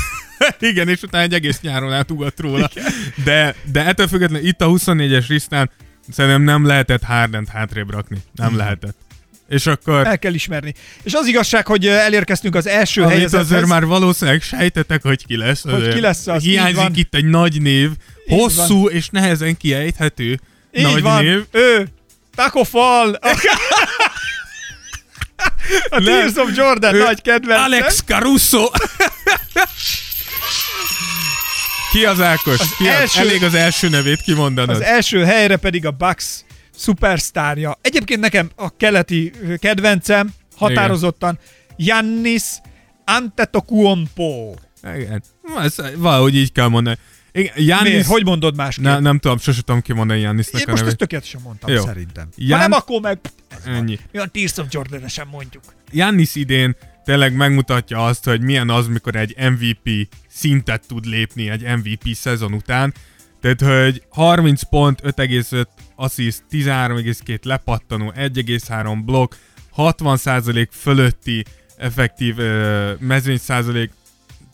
[0.59, 2.69] Igen, és utána egy egész nyáron átugat róla.
[3.23, 5.69] De, de ettől függetlenül itt a 24-es listán
[6.09, 8.17] szerintem nem lehetett Hardent hátrébb rakni.
[8.35, 8.95] Nem lehetett.
[9.49, 10.73] És akkor, El kell ismerni.
[11.03, 13.51] És az igazság, hogy elérkeztünk az első amit helyezethez.
[13.51, 15.61] azért már valószínűleg sejtetek, hogy ki lesz.
[15.63, 16.91] Hogy ki lesz az, Hiányzik van.
[16.95, 17.89] itt egy nagy név,
[18.27, 20.39] Így hosszú és nehezen kiejthető
[20.73, 21.43] Így nagy van, név.
[21.51, 21.87] ő,
[22.35, 23.13] Taco Fall,
[25.89, 27.63] a, Tears of Jordan Ő nagy kedvence.
[27.63, 28.69] Alex Caruso!
[31.91, 32.59] Ki az Ákos?
[32.59, 32.93] Az Ki az?
[32.93, 34.75] első- Elég az első nevét kimondanod.
[34.75, 36.25] Az első helyre pedig a Bucks
[36.75, 37.77] szupersztárja.
[37.81, 41.39] Egyébként nekem a keleti kedvencem határozottan
[41.77, 42.43] Giannis
[43.05, 44.53] Antetokounmpo.
[44.95, 45.23] Igen.
[45.57, 46.97] Ez, valahogy így kell mondani.
[47.33, 48.07] Igen, Giannis, Miért?
[48.07, 48.83] Hogy mondod másképp?
[48.83, 51.83] Ne, nem tudom, sosem tudom kimondani Giannisnak Én a most ezt tökéletesen mondtam, Jó.
[51.85, 52.29] szerintem.
[52.35, 53.19] Jan- Ha nem, akkor meg...
[53.65, 53.99] Ennyi.
[54.11, 55.63] Mi a Tears of Jordan sem mondjuk.
[55.91, 61.61] Giannis idén tényleg megmutatja azt, hogy milyen az, mikor egy MVP szintet tud lépni egy
[61.61, 62.93] MVP szezon után.
[63.41, 69.33] Tehát, hogy 30 pont, 5,5 assziszt, 13,2 lepattanó, 1,3 blokk,
[69.77, 71.45] 60% fölötti
[71.77, 73.91] effektív ö, mezőny százalék,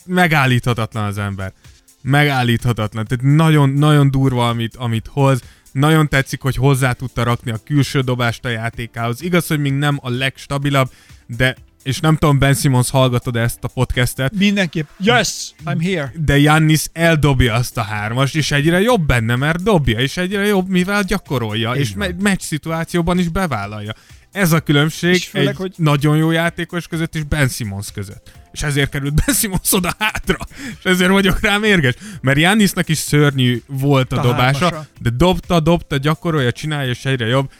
[0.06, 1.54] megállíthatatlan az ember.
[2.02, 3.06] Megállíthatatlan.
[3.06, 5.42] Tehát nagyon, nagyon durva, amit, amit hoz.
[5.72, 9.22] Nagyon tetszik, hogy hozzá tudta rakni a külső dobást a játékához.
[9.22, 10.92] Igaz, hogy még nem a legstabilabb,
[11.26, 11.56] de
[11.88, 14.88] és nem tudom, Ben Simmons hallgatod ezt a podcastet, Mindenképp.
[15.00, 16.12] Yes, I'm here.
[16.16, 20.68] de Jannis eldobja azt a hármast, és egyre jobb benne, mert dobja, és egyre jobb,
[20.70, 23.94] mivel gyakorolja, Így és me- meccs szituációban is bevállalja.
[24.32, 28.32] Ez a különbség És főleg, egy hogy- nagyon jó játékos között és Ben Simmons között.
[28.52, 30.38] És ezért került Ben Simmons oda hátra.
[30.80, 31.94] És ezért vagyok rá mérges.
[32.22, 34.88] Mert Jannisnak is szörnyű volt a, A dobása, hármasa.
[35.00, 37.52] de dobta, dobta, gyakorolja, csinálja, és egyre jobb.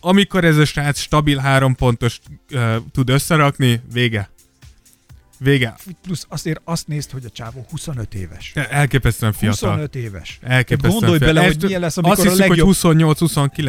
[0.00, 2.20] Amikor ez a srác stabil három pontos
[2.52, 4.30] uh, tud összerakni, vége.
[5.38, 5.76] Vége.
[6.02, 8.52] Plusz azért azt nézd, hogy a csávó 25 éves.
[8.54, 9.70] Elképesztően fiatal.
[9.70, 10.38] 25 éves.
[10.42, 11.34] Elképesztően Gondolj fiatal.
[11.34, 12.66] bele, Ezt- hogy milyen lesz, amikor Azt a hiszük, legjobb...
[12.66, 12.76] hogy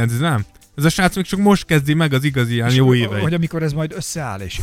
[0.07, 0.45] 28-29, nem?
[0.75, 3.21] Ez a srác még csak most kezdi meg az igazi ilyen jó éveit.
[3.21, 4.59] Hogy amikor ez majd összeáll, és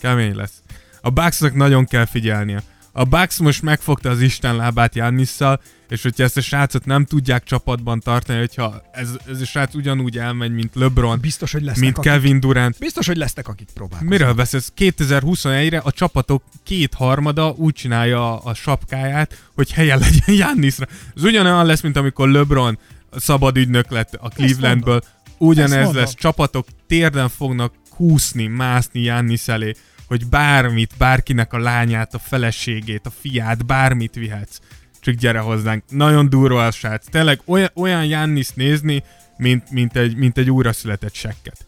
[0.00, 0.62] Kemény lesz.
[1.00, 2.62] A Bucksnak nagyon kell figyelnie.
[2.92, 7.44] A Bucks most megfogta az Isten lábát Jannisszal, és hogyha ezt a srácot nem tudják
[7.44, 11.98] csapatban tartani, hogyha ez, ez a srác ugyanúgy elmegy, mint LeBron, biztos, hogy lesznek, mint
[11.98, 14.18] akik, Kevin Durant, biztos, hogy lesznek, akik próbálkoznak.
[14.18, 14.72] Miről beszélsz?
[14.76, 20.86] 2021-re a csapatok kétharmada úgy csinálja a, a sapkáját, hogy helye legyen Jannisra.
[21.16, 22.78] Ez ugyanolyan lesz, mint amikor LeBron
[23.16, 25.02] szabad ügynök lett a Clevelandből,
[25.38, 26.14] ugyanez lesz.
[26.14, 29.74] Csapatok térden fognak kúszni, mászni Jannis elé,
[30.06, 34.58] hogy bármit, bárkinek a lányát, a feleségét, a fiát, bármit vihetsz.
[35.06, 35.82] Csak gyere hozzánk.
[35.88, 37.06] Nagyon durva a srác.
[37.10, 39.02] Tényleg olyan, olyan Jannis nézni,
[39.36, 41.66] mint, mint, egy, mint egy újraszületett sekket.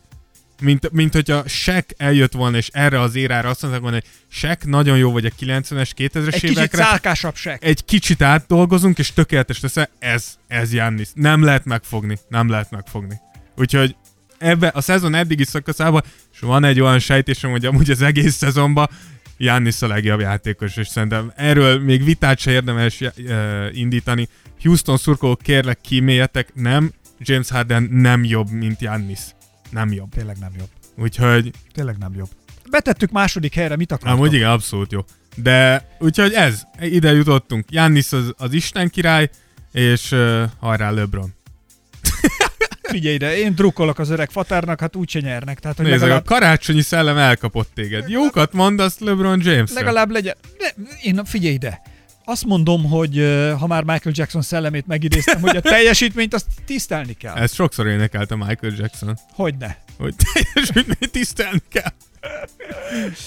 [0.60, 4.58] Mint, mint hogyha Shaq eljött volna, és erre az érára azt mondták volna, hogy Shaq
[4.70, 7.64] nagyon jó vagy a 90-es, 2000-es Egy kicsit évekre, szálkásabb sek.
[7.64, 9.88] egy kicsit átdolgozunk, és tökéletes lesz.
[9.98, 11.08] Ez, ez Jannis.
[11.14, 12.18] Nem lehet megfogni.
[12.28, 13.20] Nem lehet megfogni.
[13.56, 13.96] Úgyhogy
[14.38, 18.88] ebbe a szezon eddigi szakaszában, és van egy olyan sejtésem, hogy amúgy az egész szezonban
[19.38, 23.10] Jannis a legjobb játékos, és szerintem erről még vitát se érdemes uh,
[23.72, 24.28] indítani.
[24.62, 29.20] Houston szurkolók, kérlek kíméljetek, nem, James Harden nem jobb, mint Jannis.
[29.70, 30.10] Nem jobb.
[30.10, 30.68] Tényleg nem jobb.
[30.96, 32.28] Úgyhogy, Tényleg nem jobb.
[32.70, 34.18] Betettük második helyre, mit akartok?
[34.18, 35.00] amúgy igen, abszolút jó.
[35.34, 37.70] De, úgyhogy ez, ide jutottunk.
[37.70, 39.30] Jannis az, az Isten király,
[39.72, 41.34] és uh, hajrá LeBron.
[42.88, 45.58] Figyelj ide, én drukkolok az öreg fatárnak, hát úgyse nyernek.
[45.58, 48.08] Tehát, hogy Nézd, legalább, a karácsonyi szellem elkapott téged.
[48.08, 50.36] Jókat mondasz LeBron james legalább legyen...
[50.58, 51.80] Ne, én, figyelj ide,
[52.28, 53.16] azt mondom, hogy
[53.58, 57.34] ha már Michael Jackson szellemét megidéztem, hogy a teljesítményt azt tisztelni kell.
[57.34, 59.78] Ezt sokszor énekelte Michael Jackson, Hogyne.
[59.98, 61.92] hogy teljesítményt tisztelni kell.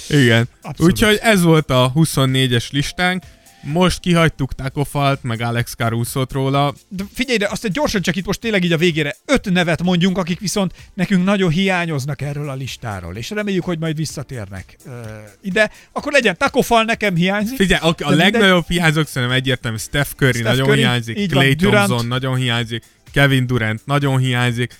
[0.09, 0.47] Igen.
[0.61, 0.91] Abszolút.
[0.91, 3.23] Úgyhogy ez volt a 24-es listánk.
[3.63, 6.73] Most kihagytuk Takofalt, meg Alex Caruso-t róla.
[6.87, 9.83] De figyelj ide, azt egy gyorsan csak itt most tényleg így a végére öt nevet
[9.83, 14.93] mondjunk, akik viszont nekünk nagyon hiányoznak erről a listáról, és reméljük, hogy majd visszatérnek uh,
[15.41, 15.71] ide.
[15.91, 17.57] Akkor legyen Takofal nekem hiányzik.
[17.57, 21.33] Figyelj, a, a De legnagyobb hiányzók szerintem egyértelmű Steph Curry Steph nagyon Curry, hiányzik, így
[21.33, 21.85] van, Clay Durant.
[21.85, 24.75] Thompson nagyon hiányzik, Kevin Durant nagyon hiányzik.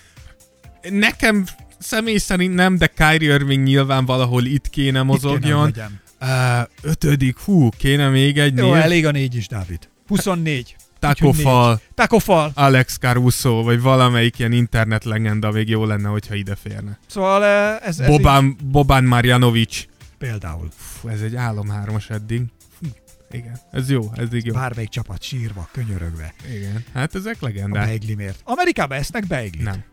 [0.90, 1.44] Nekem
[1.78, 5.60] személy szerint nem, de Kyrie Irving nyilván valahol itt kéne Itt kéne, mozogjon.
[5.60, 6.01] hogy legyen.
[6.22, 8.82] Uh, ötödik, hú, kéne még egy Jó, név.
[8.82, 9.88] elég a négy is, Dávid.
[10.06, 10.76] 24.
[10.98, 12.50] Takofal, Takofal.
[12.54, 16.98] Alex Caruso, vagy valamelyik ilyen internet legenda még jó lenne, hogyha ide férne.
[17.06, 19.84] Szóval ez, ez így, Boban, Boban Marjanovic.
[20.18, 20.68] például.
[20.76, 22.42] Fú, ez egy álom hármas eddig.
[22.80, 22.86] Fú,
[23.30, 24.52] igen, ez jó, eddig jó.
[24.54, 26.34] Bármelyik csapat sírva, könyörögve.
[26.54, 27.86] Igen, hát ezek A legendák.
[27.86, 28.40] beiglimért.
[28.44, 29.62] Amerikában esznek beiglit.
[29.64, 29.84] Nem.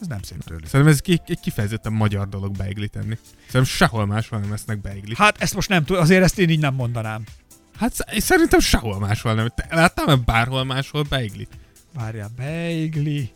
[0.00, 0.66] Ez nem szép tőlük.
[0.66, 3.18] Szerintem ez ki- egy kifejezetten magyar dolog beiglit tenni.
[3.46, 5.16] Szerintem sehol máshol nem esznek beiglit.
[5.16, 7.22] Hát ezt most nem tudom, azért ezt én így nem mondanám.
[7.78, 9.48] Hát sz- szerintem sehol máshol nem.
[9.54, 11.48] Te láttál már bárhol máshol beiglit?
[11.94, 13.30] Várjál, beigli.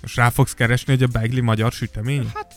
[0.00, 2.30] Most rá fogsz keresni, hogy a beigli magyar sütemény?
[2.34, 2.54] Hát,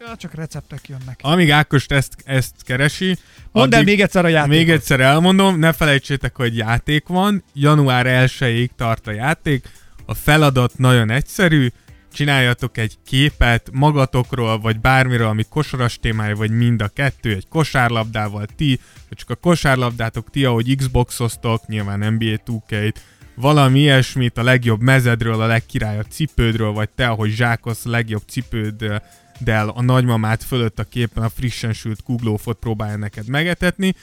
[0.00, 1.18] ja, csak receptek jönnek.
[1.22, 3.18] Amíg Ákos ezt, ezt keresi,
[3.52, 4.56] Mondd el még egyszer a játékot.
[4.56, 9.68] Még egyszer elmondom, ne felejtsétek, hogy játék van, január 1-ig tart a játék,
[10.06, 11.68] a feladat nagyon egyszerű,
[12.16, 18.46] csináljatok egy képet magatokról, vagy bármiről, ami kosaras témája, vagy mind a kettő, egy kosárlabdával.
[18.56, 22.94] Ti, vagy csak a kosárlabdátok ti, ahogy Xboxoztok, nyilván NBA 2K-t,
[23.34, 29.68] valami ilyesmit, a legjobb mezedről, a legkirályabb cipődről, vagy te, ahogy zsákolsz a legjobb cipőddel
[29.74, 33.94] a nagymamát fölött a képen a frissen sült kuglófot próbálja neked megetetni,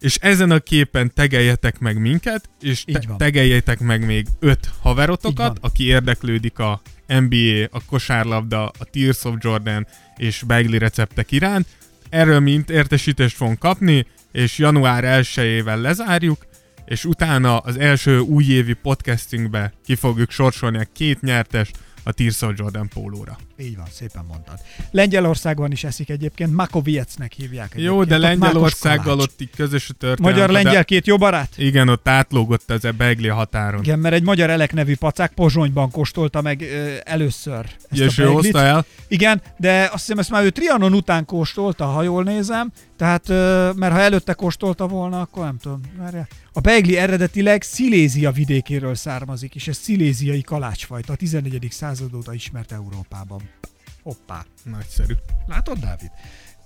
[0.00, 3.16] és ezen a képen tegeljetek meg minket, és te- van.
[3.16, 9.86] tegeljetek meg még öt haverotokat, aki érdeklődik a NBA, a kosárlabda, a Tears of Jordan
[10.16, 11.66] és Bagley receptek iránt.
[12.08, 16.46] Erről mint értesítést fogunk kapni, és január 1-ével lezárjuk,
[16.84, 21.76] és utána az első újévi podcastingbe ki fogjuk sorsolni a két nyertest
[22.08, 23.38] a Tears of Jordan pólóra.
[23.58, 24.60] Így van, szépen mondtad.
[24.90, 27.94] Lengyelországban is eszik egyébként, Makoviecnek hívják egyébként.
[27.94, 30.32] Jó, de Lengyelországgal ott így közös a történet.
[30.32, 31.48] Magyar-lengyel két jó barát?
[31.56, 33.82] Igen, ott átlógott ez a Bagley határon.
[33.82, 38.22] Igen, mert egy magyar Elek nevű pacák Pozsonyban kóstolta meg ö, először ezt És a
[38.22, 38.84] ő hozta el.
[39.08, 43.70] Igen, de azt hiszem ezt már ő Trianon után kóstolta, ha jól nézem, tehát, ö,
[43.76, 45.80] mert ha előtte kóstolta volna, akkor nem tudom.
[45.98, 46.28] Várjál.
[46.52, 51.66] A beigli eredetileg Szilézia vidékéről származik, és ez sziléziai kalácsfajta, a 14.
[51.70, 53.50] század óta ismert Európában.
[54.02, 54.44] Hoppá.
[54.62, 55.14] Nagyszerű.
[55.46, 56.10] Látod, Dávid?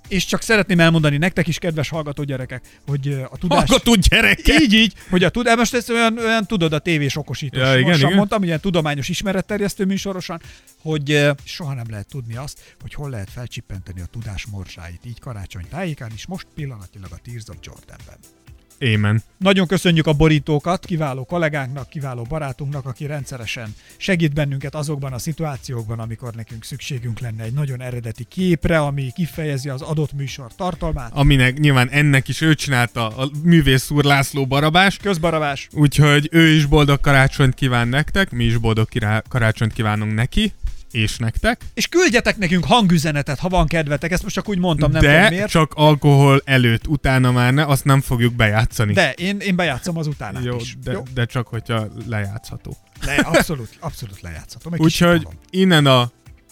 [0.09, 3.59] És csak szeretném elmondani nektek is, kedves hallgató gyerekek, hogy ö, a tudás...
[3.59, 4.61] Hallgató gyerekek!
[4.61, 7.61] Így, így, hogy a tudás, most ez olyan, olyan tudod, a tévés okosítós.
[7.63, 8.13] Ja, igen, igen.
[8.13, 10.41] mondtam, ilyen tudományos ismeretterjesztő műsorosan,
[10.81, 15.01] hogy eh, soha nem lehet tudni azt, hogy hol lehet felcsippenteni a tudás morsáit.
[15.05, 18.42] Így karácsony tájékán is, most pillanatilag a Tears of Jordanben.
[18.83, 19.23] Émen.
[19.39, 25.99] Nagyon köszönjük a borítókat kiváló kollégánknak, kiváló barátunknak, aki rendszeresen segít bennünket azokban a szituációkban,
[25.99, 31.11] amikor nekünk szükségünk lenne egy nagyon eredeti képre, ami kifejezi az adott műsor tartalmát.
[31.15, 35.69] Aminek nyilván ennek is ő csinálta a művész úr László Barabás, Közbarabás.
[35.73, 40.53] úgyhogy ő is boldog karácsonyt kíván nektek, mi is boldog kirá- karácsonyt kívánunk neki,
[40.93, 41.61] és nektek.
[41.75, 45.29] És küldjetek nekünk hangüzenetet, ha van kedvetek, ezt most csak úgy mondtam, nem De tudom
[45.29, 45.51] miért.
[45.51, 48.93] csak alkohol előtt, utána már ne, azt nem fogjuk bejátszani.
[48.93, 50.77] De én, én bejátszom az utánát Jó, is.
[50.85, 51.03] de, Jó?
[51.15, 52.77] de csak hogyha lejátszható.
[53.05, 56.11] Le, abszolút, abszolút kis Úgyhogy innen a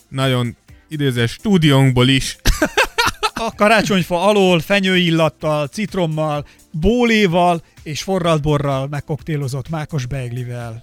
[0.09, 0.57] nagyon
[0.89, 2.37] idézés stúdiónkból is
[3.35, 10.83] A karácsonyfa alól fenyőillattal, citrommal, bóléval és forralt borral megkoktélozott mákos beiglivel.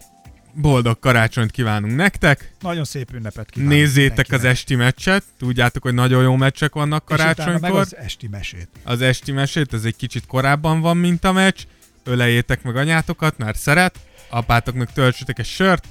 [0.62, 2.52] Boldog karácsonyt kívánunk nektek.
[2.62, 4.52] Nagyon szép ünnepet kívánok Nézzétek az mindenkinek.
[4.56, 7.80] esti meccset, tudjátok, hogy nagyon jó meccsek vannak És utána meg karácsonykor.
[7.80, 8.70] az esti mesét.
[8.84, 11.60] Az esti mesét, ez egy kicsit korábban van, mint a meccs.
[12.04, 14.00] Öleljétek meg anyátokat, mert szeret.
[14.30, 15.86] Apátoknak töltsetek egy sört.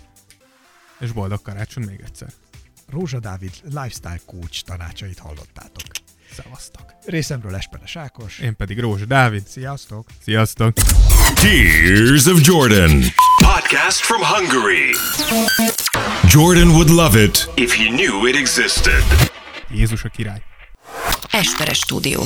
[1.01, 2.29] És boldog karácsony még egyszer.
[2.93, 5.83] Rózsa Dávid lifestyle coach tanácsait hallottátok.
[6.33, 6.85] Szevasztok.
[7.07, 8.39] Részemről Esperes Ákos.
[8.39, 9.47] Én pedig Rózsa Dávid.
[9.47, 10.07] Sziasztok!
[10.23, 10.73] Sziasztok.
[11.35, 13.01] Tears of Jordan.
[13.47, 14.93] Podcast from Hungary.
[16.27, 19.03] Jordan would love it if he knew it existed.
[19.71, 20.43] Jézus a király.
[21.33, 22.21] Esperes stúdió.